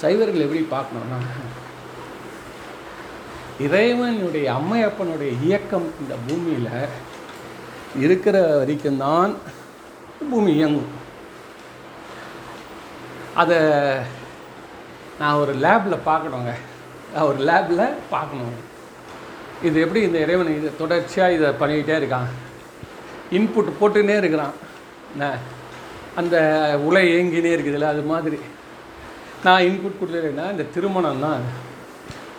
[0.00, 1.18] சைவர்கள் எப்படி பார்க்கணும்னா
[3.60, 6.70] இறைவனுடைய அம்மையப்பனுடைய இயக்கம் இந்த பூமியில்
[7.96, 9.32] இருக்கிற வரைக்கும் தான்
[10.30, 10.90] பூமி இயங்கும்.
[13.34, 13.58] அதை
[15.18, 16.52] நான் ஒரு லேபில் பார்க்கணுங்க.
[17.14, 18.54] நான் ஒரு லேபில் பார்க்கணும்.
[19.62, 22.30] இது எப்படி இந்த இறைவன் இது தொடர்ச்சியாக இதை பண்ணிக்கிட்டே இருக்கான்?
[23.30, 24.54] இன்புட் போட்டுன்னே இருக்கிறான்.
[25.12, 25.26] என்ன
[26.20, 26.36] அந்த
[26.88, 28.38] உலை ஏங்கினே இருக்குதுல்ல அது மாதிரி.
[29.44, 31.44] நான் இன்புட் கொடுத்துருக்கேன்னா இந்த திருமணம் தான்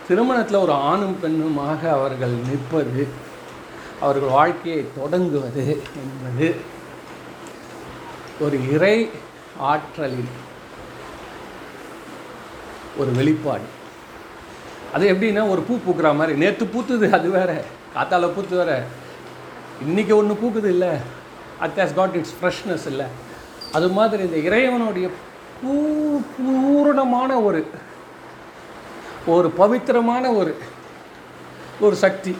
[0.08, 3.02] திருமணத்தில் ஒரு ஆணும் பெண்ணுமாக அவர்கள் நிற்பது
[4.00, 5.64] அவர்கள் வாழ்க்கையை தொடங்குவது
[6.02, 6.48] என்பது
[8.44, 8.96] ஒரு இறை
[9.70, 10.32] ஆற்றலின்
[12.98, 13.62] ஒரு வெளிப்பாடு.
[14.92, 16.38] அது எப்படின்னா ஒரு பூ பூக்குற மாதிரி.
[16.38, 17.64] நேற்று பூத்துது அது வேற.
[17.96, 18.84] காத்தால பூத்து வேற.
[19.86, 20.88] இன்னைக்கு ஒன்று பூக்குது இல்லை.
[21.58, 23.06] It has got its freshness இல்லை.
[23.72, 25.08] அது மாதிரி இந்த இறைவனுடைய
[25.62, 27.66] பூ பூரணமான ஒரு
[29.26, 30.56] ஒரு பவித்திரமான ஒரு
[31.80, 32.36] ஒரு சக்தி.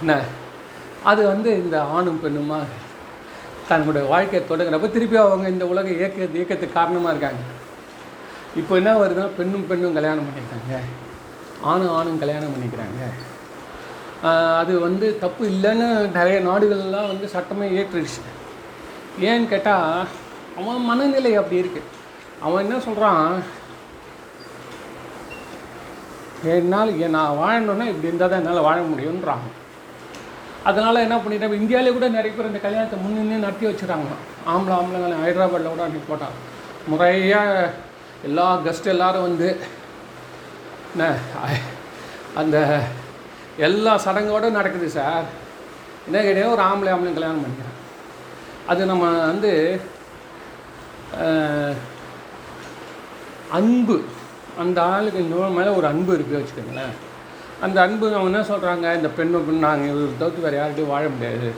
[0.00, 0.20] என்ன?
[1.02, 2.58] அது வந்து இந்த ஆணும் பெண்ணுமா
[3.68, 7.42] தன்னுடைய வாழ்க்கையை தொடங்குறப்ப திருப்பி அவங்க இந்த உலக இயக்க இயக்கத்துக்கு காரணமாக இருக்காங்க.
[8.60, 10.80] இப்போ என்ன வருதுன்னா பெண்ணும் பெண்ணும் கல்யாணம் பண்ணிக்கிறாங்க
[11.70, 13.02] ஆணும் ஆணும் கல்யாணம் பண்ணிக்கிறாங்க.
[14.60, 15.86] அது வந்து தப்பு இல்லைன்னு
[16.18, 18.20] நிறைய நாடுகள்லாம் வந்து சட்டமே ஏற்றுடுச்சு.
[19.28, 19.88] ஏன்னு கேட்டால்
[20.60, 21.90] அவன் மனநிலை அப்படி இருக்குது
[22.46, 23.26] அவன் என்ன சொல்கிறான்
[26.52, 29.48] என்னால் ஏன் நான் வாழணுன்னா இப்படி இருந்தால் தான் என்னால் வாழ முடியுன்றாங்க
[30.70, 34.12] அதனால் என்ன பண்ணிட்டேன் இந்தியாவிலே கூட நிறைய பேர் இந்த கல்யாணத்தை முன்னின்னு நடத்தி வச்சுட்டாங்க.
[34.52, 36.36] ஆம்பளை ஆம்பளை ஹைதராபாத்தில் கூட அன்றைக்கி போட்டான்
[36.90, 37.72] முறையாக
[38.28, 39.48] எல்லா கெஸ்ட் எல்லாரும் வந்து
[40.92, 41.04] என்ன
[42.40, 42.56] அந்த
[43.66, 45.26] எல்லா சடங்கோடு நடக்குது சார்.
[46.06, 47.78] என்ன கிடையாது ஒரு ஆம்பளை ஆம்பளை கல்யாணம் பண்ணிக்கிறேன்.
[48.70, 49.52] அது நம்ம வந்து
[53.58, 53.96] அன்பு.
[54.62, 56.94] அந்த ஆளுக்கு இன்னொரு மேலே ஒரு அன்பு இருக்குது வச்சுக்கோங்களேன்.
[57.66, 61.50] அந்த அன்பு அவங்க என்ன சொல்கிறாங்க இந்த பெண்ணு பெண் நாங்கள் இவர் தவிர்த்து வேறு யார்கிட்டையும் வாழ முடியாது.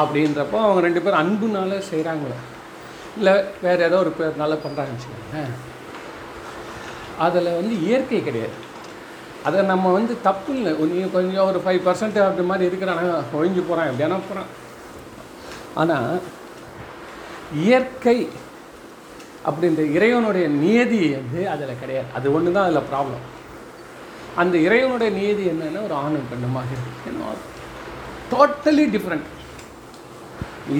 [0.00, 2.38] அப்படின்றப்போ அவங்க ரெண்டு பேரும் அன்புனால செய்கிறாங்களே
[3.18, 5.52] இல்லை வேறு ஏதோ ஒரு நல்லா பண்ணுறாங்கன்னு வச்சுக்கோங்களேன்.
[7.26, 8.56] அதில் வந்து இயற்கை கிடையாது.
[9.48, 10.72] அதை நம்ம வந்து தப்பு இல்லை.
[10.80, 13.04] கொஞ்சம் கொஞ்சம் ஒரு ஃபைவ் பர்சன்ட் அப்படி மாதிரி இருக்கிறானா
[13.38, 14.50] ஒழிஞ்சு போகிறான் எப்படியானா போகிறான்
[15.82, 16.10] ஆனால்
[17.64, 18.18] இயற்கை
[19.48, 22.08] அப்படின்ற இறைவனுடைய நியதி வந்து அதில் கிடையாது.
[22.18, 23.24] அது ஒன்று தான் அதில் ப்ராப்ளம்
[24.42, 27.42] அந்த இறைவனுடைய நியதி என்னென்னா ஒரு ஆணும் பெண்ணுமாக இருக்குது
[28.32, 29.28] டோட்டலி டிஃப்ரெண்ட்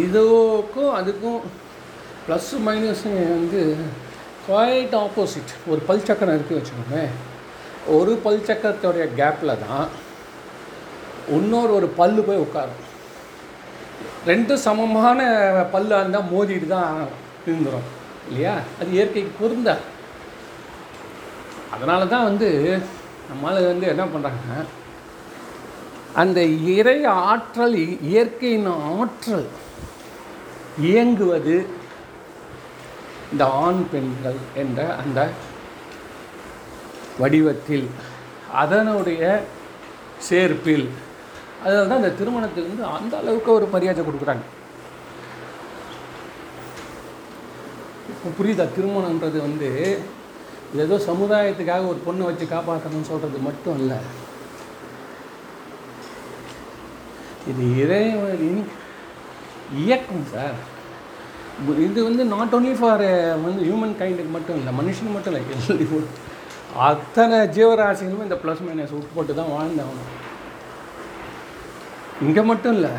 [0.05, 1.40] இதுக்கும் அதுக்கும்
[2.28, 3.76] ப்ளஸ் மைனஸ் வந்து
[4.48, 7.04] குவைட் ஆப்போசிட் ஒரு பல் சக்கரம் இருக்குது வச்சுக்கோமே.
[7.87, 9.88] ஒரு பல் சக்கரத்தோடைய கேப்பில் தான்
[11.28, 12.80] இன்னொரு ஒரு பல்லு போய் உட்காரும்.
[14.26, 15.20] ரெண்டும் சமமான
[15.72, 17.06] பல்லாக இருந்தால் மோதிட்டு தான்
[17.46, 17.88] இருந்துடும்
[18.28, 18.54] இல்லையா?
[18.80, 19.78] அது இயற்கைக்கு பொருந்த.
[21.70, 22.48] அதனால தான் வந்து
[23.28, 24.64] நம்மளால் வந்து என்ன பண்ணுறாங்க
[26.14, 28.66] அந்த இறை ஆற்றல் இ- இயற்கையின்
[28.98, 29.48] ஆற்றல்
[30.80, 31.56] இயங்குவது
[33.35, 35.20] இந்த ஆண் பெண்கள் என்ற அந்த
[37.20, 37.87] வடிவத்தில்
[38.62, 39.23] அதனுடைய
[40.27, 40.87] சேர்ப்பில்
[41.64, 44.44] அதில் தான் இந்த திருமணத்துக்கு வந்து அந்த அளவுக்கு ஒரு மரியாதை கொடுக்குறாங்க.
[48.12, 48.66] இப்போ புரியுதா?
[48.77, 49.70] திருமணன்றது வந்து
[50.73, 53.99] இது ஏதோ சமுதாயத்துக்காக ஒரு பொண்ணை வச்சு காப்பாற்றணும்னு சொல்கிறது மட்டும் இல்லை.
[57.51, 58.62] இது இறைவனின்
[59.83, 60.59] இயக்கம் சார்.
[61.79, 63.01] இது வந்து நாட் ஓன்லி ஃபார்
[63.43, 66.05] வந்து ஹியூமன் கைண்டுக்கு மட்டும் இல்லை மனுஷனுக்கு மட்டும் இல்லை எல்லா-
[66.77, 70.05] அத்தனை ஜீவராசிகளும் இந்த ப்ளஸ் மைனஸ் உட்பட்டு தான் வாழ்ந்தவங்க.
[72.23, 72.90] இங்கே மட்டும் இல்லை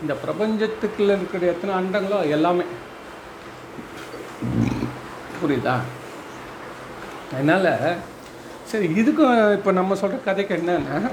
[0.00, 2.62] இந்த பிரபஞ்சத்துக்குள்ள இருக்கிற எத்தனை அண்டங்களோ எல்லாமே.
[5.42, 5.76] புரியுதா?
[7.32, 7.96] அதனால்
[8.64, 11.10] சரி இதுக்கும் இப்போ நம்ம சொல்கிற கதைக்கு என்னென்னா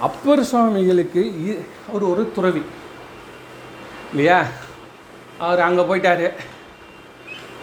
[0.00, 2.62] அப்பர் சுவாமிகளுக்கு இ- அவர் ஒரு துறவி.
[4.10, 4.44] இல்லையா?
[5.44, 6.28] அவர் அங்கே போயிட்டாரு.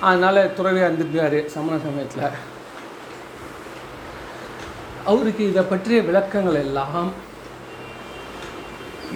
[0.08, 2.40] அதனால் துறவியாக இருந்துருக்காரு சமண சமயத்தில்.
[5.12, 7.10] அவருக்கு இதை பற்றிய விளக்கங்கள் எல்லாம்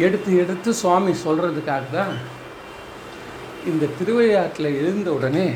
[0.05, 2.15] எடுத்து எடுத்து சுவாமி சொல்கிறதுக்காக தான்
[3.71, 5.47] இந்த திருவையாற்றில் எழுந்த உடனே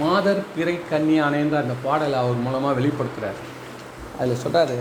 [0.00, 3.42] மாதர் பிறை கன்னியானேன்ற அந்த பாடலை அவர் மூலமாக வெளிப்படுத்துகிறார்
[4.18, 4.78] அதில் சொல்கிறாரு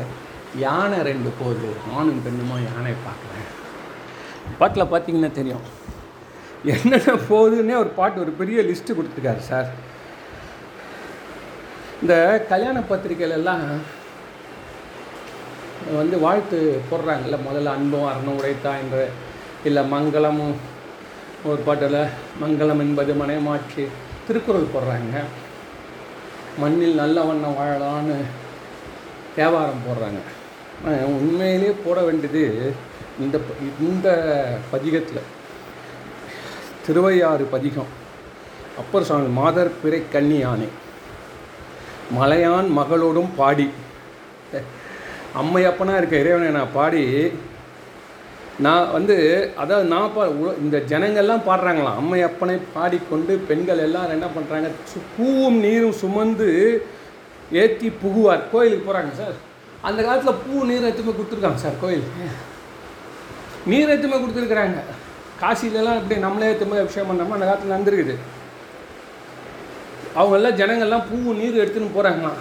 [0.66, 3.48] யானை ரெண்டு போகுது ஆணும் பெண்ணுமா யானை பார்க்குறேன்.
[4.60, 5.66] பாட்டில் பார்த்தீங்கன்னா தெரியும்.
[6.64, 9.70] என்னென்ன போகுதுன்னே ஒரு பாட்டு ஒரு பெரிய லிஸ்ட்டு கொடுத்துருக்காரு சார்.
[12.02, 13.64] இந்த கல்யாண பத்திரிகையிலெல்லாம்
[15.98, 19.08] வந்து வாழ்த்து போடுறாங்கல்ல முதல்ல அன்பும் அறணும் உடைத்தா என்று.
[19.64, 20.56] இல்லை மங்களமும்
[21.46, 22.02] ஒரு பாட்டில்
[22.42, 23.88] மங்களம் என்பது மனைமாட்சி
[24.28, 25.24] திருக்குறள் போடுறாங்க.
[26.60, 28.18] மண்ணில் நல்ல வண்ணம் வாழலான்னு
[29.36, 30.22] தேவாரம் போடுறாங்க.
[31.06, 32.74] உண்மையிலே போட வேண்டியது
[33.20, 33.40] இந்த
[33.80, 34.10] இந்த
[34.72, 35.24] பதிகத்தில்.
[36.88, 37.92] திருவையாறு பதிகம்.
[38.82, 40.68] அப்பர் சுவாமி மாதர் பிறை கன்னி யானை
[42.18, 43.68] மலையான் மகளோடும் பாடி.
[45.42, 47.02] அம்மையப்பனாக இருக்க இறைவனை நான் பாடி
[48.66, 49.16] நான் வந்து
[49.62, 50.24] அதாவது நான் பா
[50.64, 51.98] இந்த ஜனங்கள்லாம் பாடுறாங்களாம்.
[52.02, 54.70] அம்மையப்பனை பாடிக்கொண்டு பெண்கள் எல்லாம் என்ன பண்ணுறாங்க
[55.16, 56.50] பூவும் நீரும் சுமந்து
[57.64, 58.48] ஏற்றி புகுவார்.
[58.54, 59.36] கோயிலுக்கு போகிறாங்க சார்.
[59.88, 62.08] அந்த காலத்தில் பூ நீர் எத்துமே கொடுத்துருக்காங்க சார் கோயில்
[63.72, 64.80] நீர் எத்துமே கொடுத்துருக்குறாங்க?
[65.42, 68.16] காசிலெல்லாம் எப்படி நம்மளே திரும்ப அபிஷேகம் பண்ணாமல் அந்த காலத்தில் நடந்துருக்குது.
[70.20, 72.40] அவங்க எல்லாம் ஜனங்கள்லாம் பூ நீர் எடுத்துன்னு போகிறாங்களாம்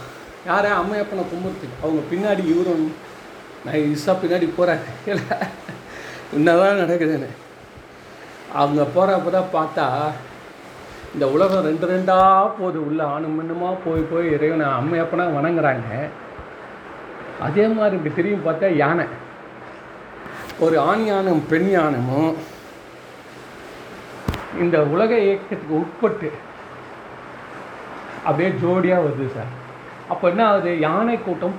[0.51, 0.71] யாரே?
[0.81, 1.69] அம்மையப்பனை கும்பிட்டு.
[1.83, 2.87] அவங்க பின்னாடி இவரும்
[3.65, 5.37] நான் இசா பின்னாடி போகிறாங்க இல்லை
[6.37, 7.29] என்னதான் நடக்குதுன்னு.
[8.61, 9.87] அவங்க போகிறப்ப தான் பார்த்தா
[11.15, 12.79] இந்த உலகம் ரெண்டு ரெண்டாக போகுது.
[12.89, 15.89] உள்ள ஆணும் பெண்ணுமா போய் போய் இறைவனை அம்மையப்பனா வணங்குறாங்க.
[17.47, 19.07] அதே மாதிரி இப்படி திரும்பி பார்த்தா யானை.
[20.65, 22.31] ஒரு ஆண் யானும் பெண் யானமும்
[24.61, 26.29] இந்த உலக இயக்கத்துக்கு உட்பட்டு
[28.25, 29.53] அப்படியே ஜோடியாக வருது சார்.
[30.09, 30.79] அப்போ என்ன ஆகுது?
[30.81, 31.57] யானை கூட்டம்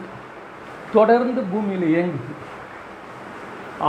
[0.93, 2.33] தொடர்ந்து பூமியில் இயங்குது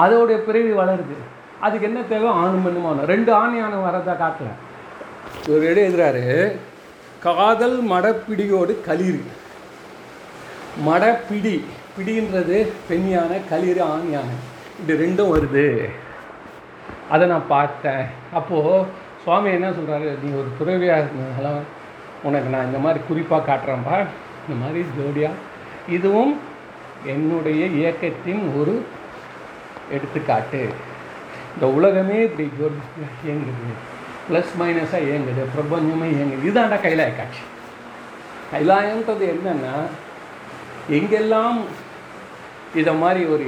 [0.03, 1.17] அதோடைய பிறவி வளருது.
[1.61, 2.31] அதுக்கு என்ன தேவை?
[2.31, 4.51] ஆணும் பெண்ணுமான ரெண்டு ஆண் யானை வரதா காட்டல
[5.49, 6.25] ஒரு இடம் எழுதுறாரு?
[7.23, 9.23] காதல் மடப்பிடியோடு களிர்
[10.89, 11.57] மடப்பிடி.
[11.97, 14.37] பிடின்றது பெண் யானை களிர் ஆண் யானை.
[14.81, 15.65] இது ரெண்டும் வருது.
[17.11, 18.05] அதை நான் பார்த்தேன்.
[18.39, 18.85] அப்போது
[19.23, 21.49] சுவாமி என்ன சொல்கிறாரு நீ ஒரு துறவியாக இருந்ததுனால
[22.23, 23.97] உனக்கு நான் இந்த மாதிரி குறிப்பாக காட்டுறேன்ப்பா
[24.45, 25.41] இந்த மாதிரி ஜோடியாக
[25.97, 26.33] இதுவும்
[27.13, 28.75] என்னுடைய இயக்கத்தின் ஒரு
[29.91, 30.63] எடுத்துக்காட்டு.
[31.55, 32.81] இந்த உலகமே இப்படி ஜோடி
[33.27, 33.73] இயங்குது.
[34.31, 36.47] ப்ளஸ் மைனஸாக இயங்குது பிரபஞ்சமே இயங்குது.
[36.49, 37.45] இதுதான்டா கைலாய காட்சி
[38.53, 39.75] கைலாயன்றது என்னென்னா
[40.97, 41.59] எங்கெல்லாம்
[42.75, 43.47] இதை மாதிரி ஒரு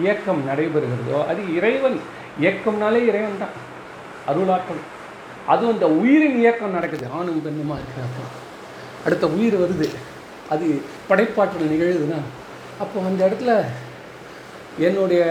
[0.00, 1.98] இயக்கம் நடைபெறுகிறதோ அது இறைவன்
[2.42, 3.56] இயக்கம்னாலே இறைவன் தான்.
[4.30, 4.82] அருளாற்றல்
[5.52, 7.06] அதுவும் இந்த உயிரின் இயக்கம் நடக்குது.
[7.18, 8.24] ஆணும் பெண்ணுமா இருக்கிறப்ப
[9.06, 9.88] அடுத்த உயிர் வருது.
[10.54, 10.66] அது
[11.08, 12.18] படைப்பாற்றல் நிகழுதுன்னா
[12.82, 13.52] அப்போ அந்த இடத்துல
[14.88, 15.22] என்னுடைய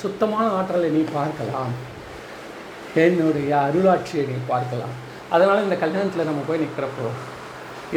[0.00, 1.72] சுத்தமான ஆற்றலை நீ பார்க்கலாம்.
[3.04, 4.94] என்னுடைய அருளாட்சியை நீ பார்க்கலாம்.
[5.34, 7.06] அதனால் இந்த கல்யாணத்தில் நம்ம போய் நிற்கிறப்போ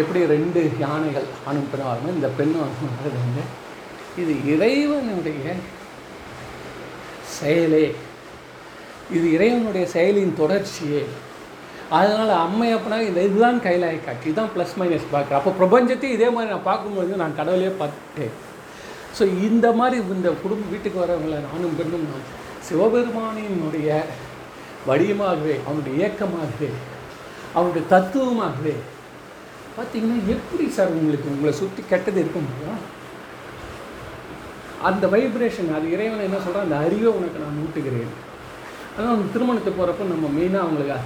[0.02, 3.43] எப்படி ரெண்டு யானைகள் ஆணும் பெண்ணும் இந்த பெண்ணும் வந்து
[4.21, 5.43] இது இறைவனுடைய
[7.38, 7.86] செயலே.
[9.17, 11.04] இது இறைவனுடைய செயலின் தொடர்ச்சியே.
[11.97, 14.26] அதனால் அம்மை அப்பனா இந்த இதுதான் கைலாய காட்சி.
[14.30, 18.34] இதுதான் ப்ளஸ் மைனஸ் பார்க்குறேன் அப்போ பிரபஞ்சத்தையும் இதே மாதிரி நான் பார்க்கும்பொழுது நான் கடவுளே பார்த்துட்டேன்
[19.17, 22.26] ஸோ இந்த மாதிரி இந்த குடும்ப வீட்டுக்கு வரவங்கள நானும் பெண்ணும் நான்
[22.67, 23.89] சிவபெருமானினுடைய
[24.88, 26.69] வடிவமாகவே அவனுடைய இயக்கமாகவே
[27.58, 28.76] அவனுடைய தத்துவமாகவே
[29.76, 32.82] பார்த்தீங்கன்னா எப்படி சார் உங்களுக்கு உங்களை சுற்றி கெட்டது இருக்க முடியும்?
[34.89, 38.13] அந்த வைப்ரேஷன் அது இறைவனை என்ன சொல்கிறேன் அந்த அறிவை உனக்கு நான் ஊட்டுகிறேன்.
[38.95, 40.97] அதான் அவங்க திருமணத்துக்கு போகிறப்ப நம்ம மெயினாக அவங்களுக்கு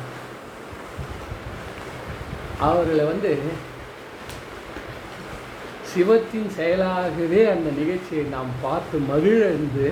[2.68, 3.32] அவர்களை வந்து
[5.90, 9.88] சிவத்தின் செயலாகவே அந்த நிகழ்ச்சியை நாம் பார்த்து மகிழ்ந்து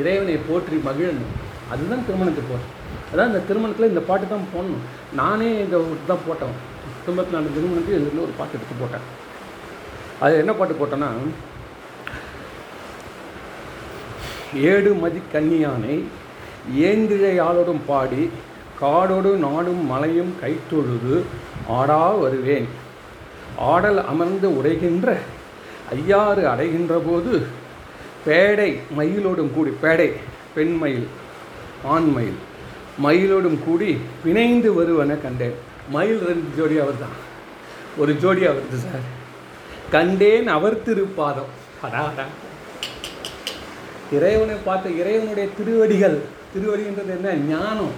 [0.00, 1.32] இறைவனை போற்றி மகிழணும்.
[1.72, 2.70] அதுதான் திருமணத்துக்கு போகிறோம்
[3.10, 4.84] அதான் இந்த திருமணத்தில் இந்த பாட்டு தான் போடணும்.
[5.20, 5.76] நானே இந்த
[6.10, 6.54] தான் போட்டேன்.
[7.06, 9.06] தொண்ணூற்றி நாலு திருமணத்துக்கு இதுலேருந்து ஒரு பாட்டு எடுத்து போட்டேன்.
[10.24, 11.10] அது என்ன பாட்டு போட்டேன்னா
[14.70, 15.96] ஏடு மதி கன்னியானை
[16.70, 18.30] ஏந்திழையாளோடும் பாடி
[18.80, 21.22] காடோடு நாடும் மலையும் கைத்தொழுது
[21.68, 22.68] ஆடா வருவேன்.
[23.56, 25.16] ஆடல் அமர்ந்து உடைகின்ற
[25.90, 27.46] ஐயாறு அடைகின்ற போது
[28.26, 30.08] பேடை மயிலோடும் கூடி பேடை
[30.54, 31.06] பெண் மயில்
[31.84, 32.38] ஆண் மயில்
[33.04, 35.56] மயிலோடும் கூடி பிணைந்து வருவன கண்டேன்.
[35.90, 37.16] மயில் ரெண்டு ஜோடி அவர் தான்
[37.98, 39.06] ஒரு ஜோடி வருது சார்.
[39.90, 41.52] கண்டேன் அவர் திருப்பாதம்.
[41.82, 42.26] அடா அடா
[44.16, 46.16] இறைவனை பார்த்த இறைவனுடைய திருவடிகள்
[46.54, 47.34] திருவடின்றது என்ன?
[47.52, 47.94] ஞானம்.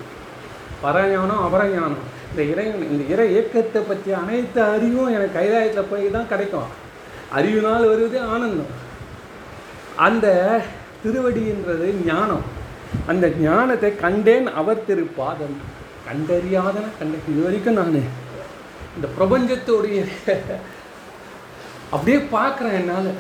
[0.85, 2.05] பரஞானம் அபரஞானம்.
[2.31, 6.71] இந்த இறைவன் இந்த இறை இயக்கத்தை பற்றி அனைத்து அறிவும் எனக்கு கைலாயத்தில் போய் தான் கிடைக்கும்.
[7.39, 8.73] அறிவினால் வருவது ஆனந்தம்.
[10.07, 10.27] அந்த
[11.05, 12.45] திருவடின்றது ஞானம்.
[13.11, 15.57] அந்த ஞானத்தை கண்டேன் அவர் திருப்பாதம்
[16.09, 18.01] கண்டறியாதன கண்ட இது வரைக்கும் நான்
[18.97, 20.01] இந்த பிரபஞ்சத்தோடைய
[21.95, 23.11] அப்படியே பார்க்குறேன் என்னால்.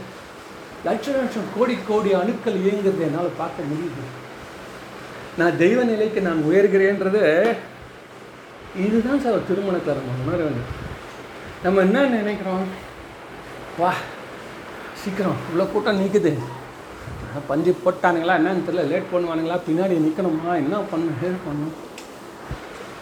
[0.86, 4.02] லட்ச லட்சம் கோடி கோடி அணுக்கள் இயங்குறது என்னால் பார்க்க முடியுது.
[5.38, 7.22] நான் தெய்வ நிலைக்கு நான் உயர்கிறேன்றது
[8.86, 10.72] இதுதான் சார் ஒரு திருமணத்தில் நம்ம உணர வேண்டும்
[11.64, 12.66] நம்ம என்ன நினைக்கிறோம்?
[13.80, 13.90] வா
[15.02, 15.40] சீக்கிரம்.
[15.46, 16.32] இவ்வளோ கூட்டம் நிற்குது
[17.48, 18.36] பஞ்சு போட்டானுங்களா?
[18.38, 18.84] என்னன்னு தெரியல.
[18.92, 19.56] லேட் பண்ணுவானுங்களா?
[19.68, 21.74] பின்னாடி நிற்கணுமா என்ன பண்ண ஹெல்ப் பண்ணணும்?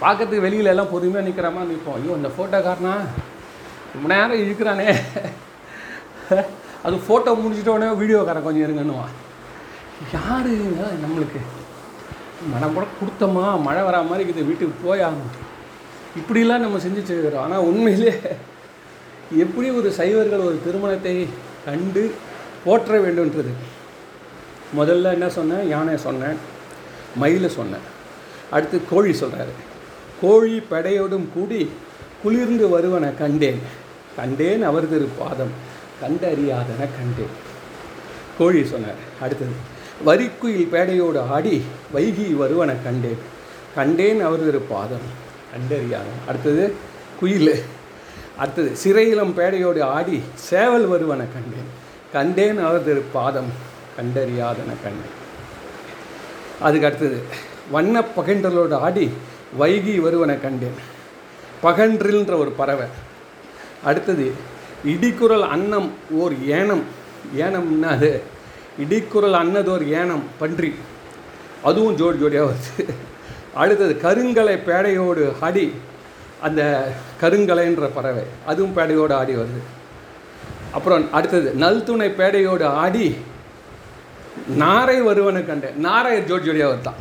[0.03, 2.95] பார்க்கறதுக்கு வெளியில எல்லாம் பொறுமையாக நிற்கிற மாதிரி நிற்போம் ஐயோ இந்த ஃபோட்டோக்காரனா
[3.95, 4.89] ரொம்ப நேரம் இழுக்கிறானே.
[6.87, 9.13] அது ஃபோட்டோ முடிச்சிட்டோடனே வீடியோக்காரன் கொஞ்சம் இருங்கன்னுவான்.
[10.15, 10.51] யார்
[11.05, 11.41] நம்மளுக்கு?
[12.53, 13.45] மனம் கூட கொடுத்தோமா?
[13.67, 15.05] மழை வரா மாதிரி இருக்குது வீட்டுக்கு போய்?
[15.09, 15.35] ஆகணும்
[16.21, 18.15] இப்படிலாம் நம்ம செஞ்சு வச்சுருக்கிறோம் ஆனால் உண்மையிலே
[19.45, 21.15] எப்படி ஒரு சைவர்கள் ஒரு திருமணத்தை
[21.67, 22.03] கண்டு
[22.65, 23.53] போற்ற வேண்டும்ன்றது?
[24.79, 25.65] முதல்ல என்ன சொன்னேன்?
[25.75, 26.37] யானை சொன்னேன்.
[27.23, 27.87] மயிலை சொன்னேன்.
[28.57, 29.55] அடுத்து கோழி சொல்கிறாரு
[30.23, 31.61] கோழி படையோடும் கூடி
[32.23, 33.63] குளிர்ந்து வருவன கண்டேன்.
[34.19, 35.55] கண்டேன் அவர் திரு பாதம்.
[36.03, 37.35] கண்டறியாதன கண்டேன்
[38.39, 39.71] கோழி சொன்னார் அடுத்தது
[40.07, 41.63] வரிக்குயில் பேடையோடு ஆடி
[41.95, 43.21] வைகி வருவன கண்டேன்
[43.75, 45.07] கண்டேன் அவரது பாதம்
[45.53, 46.21] கண்டறியாதன்.
[46.27, 46.75] அடுத்தது
[47.21, 47.63] குயில்.
[48.39, 51.69] அடுத்தது சிறையிலம் பேடையோடு ஆடி சேவல் வருவன கண்டேன்
[52.13, 53.51] கண்டேன் அவரது பாதம்
[53.97, 55.21] கண்டறியாதன கண்டேன்
[56.61, 57.23] அதுக்கு அடுத்தது
[57.71, 59.11] வண்ண பகண்டலோடு ஆடி
[59.61, 60.79] வைகி வருவன கண்டேன்.
[61.63, 62.87] பகன்றில்ன்ற ஒரு பறவை.
[63.85, 64.33] அடுத்தது
[64.87, 66.83] இடிக்குரல் அன்னம் ஓர் ஏனம்.
[67.37, 68.23] ஏனம்னா அது
[68.85, 70.75] இடிக்குரல் அன்னதோர் ஏனம் பன்றி.
[71.63, 72.85] அதுவும் ஜோடி ஜோடியாக வருது.
[73.55, 75.73] அடுத்தது கருங்கலை பேடையோடு ஆடி
[76.41, 76.63] அந்த
[77.21, 79.61] கருங்கலைன்ற பறவை அதுவும் பேடையோடு ஆடி வருது.
[80.73, 83.15] அப்புறம் அடுத்தது நல்துணை பேடையோடு ஆடி
[84.63, 85.79] நாரை வருவனை கண்டேன்.
[85.79, 87.01] நாரை ஜோடி ஜோடியாக வருதான்.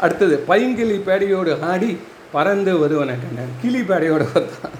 [0.00, 1.98] அடுத்தது பைங்கிளி பேடையோடு ஆடி
[2.32, 3.54] பறந்து வருவனை கண்டேன்.
[3.62, 4.76] கிளி பேடையோடு வருதான்.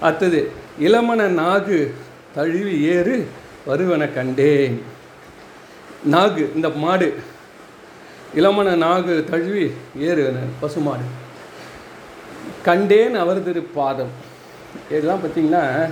[0.00, 1.90] அடுத்தது இளமண நாகு
[2.34, 3.28] தழுவி ஏறு
[3.66, 4.82] வருவன கண்டேன்.
[6.10, 7.14] நாகு இந்த மாடு.
[8.34, 11.02] இளமண நாகு தழுவி ஏறு பசுமாடு.
[12.62, 14.10] கண்டேன் அவரது பாதம்.
[14.88, 15.90] இதெல்லாம் பார்த்தீங்கன்னா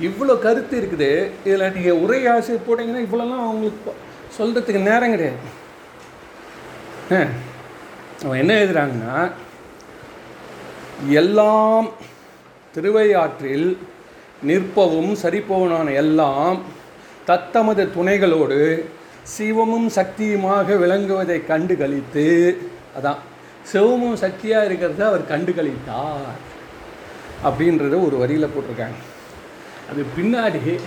[0.00, 1.30] இவ்வளோ கருத்து இருக்குது.
[1.46, 3.94] இதில் நீங்கள் ஆசை போட்டிங்கன்னா இவ்வளோலாம் அவங்களுக்கு
[4.38, 5.64] சொல்கிறதுக்கு நேரம் கிடையாது.
[7.12, 7.16] ஆ,
[8.24, 9.30] அவன் என்ன எழுதுறாங்கன்னா
[11.08, 11.90] எல்லாம்
[12.76, 13.78] திருவையாற்றில்
[14.42, 16.64] நிற்பவும் சரிப்பவனான எல்லாம்
[17.24, 18.88] தத்தமது துணைகளோடு
[19.38, 22.58] சிவமும் சக்தியுமாக விளங்குவதை கண்டு கழித்து
[22.98, 23.22] அதான்
[23.72, 26.36] சிவமும் சக்தியாக இருக்கிறத அவர் கண்டு கழித்தார்
[27.44, 29.00] அப்படின்றத ஒரு வரியில் போட்டிருக்காங்க.
[29.90, 30.78] அது பின்னாடி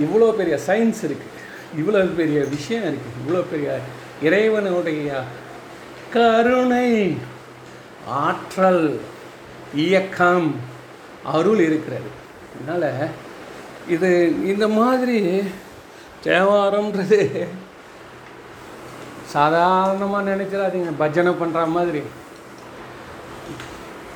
[0.00, 1.40] இவ்வளோ பெரிய சயின்ஸ் இருக்குது
[1.78, 3.78] இவ்வளோ பெரிய விஷயம் இருக்குது இவ்வளோ பெரிய
[4.22, 5.24] இறைவனுடைய
[6.12, 7.16] கருணை
[8.06, 9.00] ஆற்றல்
[9.74, 10.60] இயக்கம்
[11.34, 12.10] அருள் இருக்கிறது.
[12.54, 12.88] அதனால்
[13.94, 14.08] இது
[14.52, 15.18] இந்த மாதிரி
[16.26, 17.20] தேவாரம்ன்றது
[19.34, 20.90] சாதாரணமாக நினைச்சிடாதீங்க.
[21.02, 22.02] பஜனை பண்ணுற மாதிரி.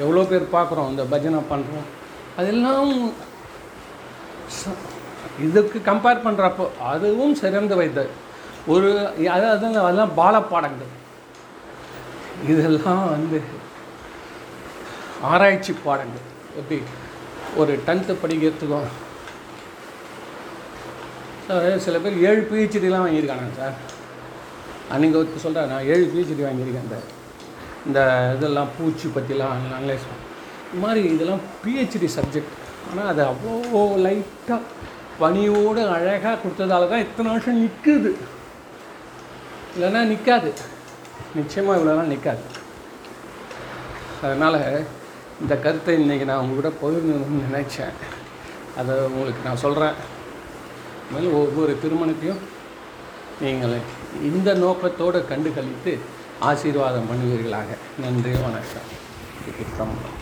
[0.05, 1.89] எவ்வளோ பேர் பார்க்குறோம் இந்த பஜனை பண்ணுறோம்
[2.41, 2.93] அதெல்லாம்
[5.47, 8.11] இதுக்கு கம்பேர் பண்ணுறப்போ அதுவும் சிறந்த வைத்தது.
[8.75, 8.89] ஒரு
[9.35, 10.93] அதாவது அதெல்லாம் பாலப்பாடங்கள்.
[12.53, 13.39] இதெல்லாம் வந்து
[15.33, 16.27] ஆராய்ச்சி பாடங்கள்.
[16.57, 16.79] எப்படி
[17.57, 18.89] ஒரு டென்த்து படிக்கிறதுக்கும்
[21.47, 23.77] சார் சில பேர் ஏழு பிஹெச்டிலாம் வாங்கியிருக்காங்க சார்.
[24.91, 26.99] அன்றைக்கி ஒருத்தர் சொல்கிறார் நான் ஏழு பிஹெச்டி வாங்கியிருக்கேன் இந்த
[27.87, 28.01] இந்த
[28.35, 30.07] இதெல்லாம் பூச்சி பற்றிலாம் அனலைஸ்
[30.67, 32.55] இது மாதிரி இதெல்லாம் பிஹெச்டி சப்ஜெக்ட்
[32.89, 34.61] ஆனால் அது அவ்வளோ லைட்டாக
[35.21, 38.11] பணியோடு அழகாக கொடுத்ததால தான் இத்தனை வருஷம் நிற்குது
[39.75, 40.51] இல்லைன்னா நிற்காது
[41.37, 42.43] நிச்சயமாக இவ்வளோலாம் நிற்காது
[44.23, 44.59] அதனால்
[45.43, 47.97] இந்த கருத்தை இன்றைக்கி நான் உங்ககிட்ட பகிர்ந்துன்னு நினச்சேன்.
[48.81, 49.97] அதை உங்களுக்கு நான் சொல்கிறேன்
[51.13, 52.43] மேலும் ஒவ்வொரு திருமணத்தையும்
[53.45, 53.77] நீங்கள்
[54.31, 55.95] இந்த நோக்கத்தோடு கண்டு கழித்து
[56.51, 57.71] ஆசீர்வாதம் பண்ணுவீர்களாக.
[58.05, 60.16] நன்றி வணக்கம்.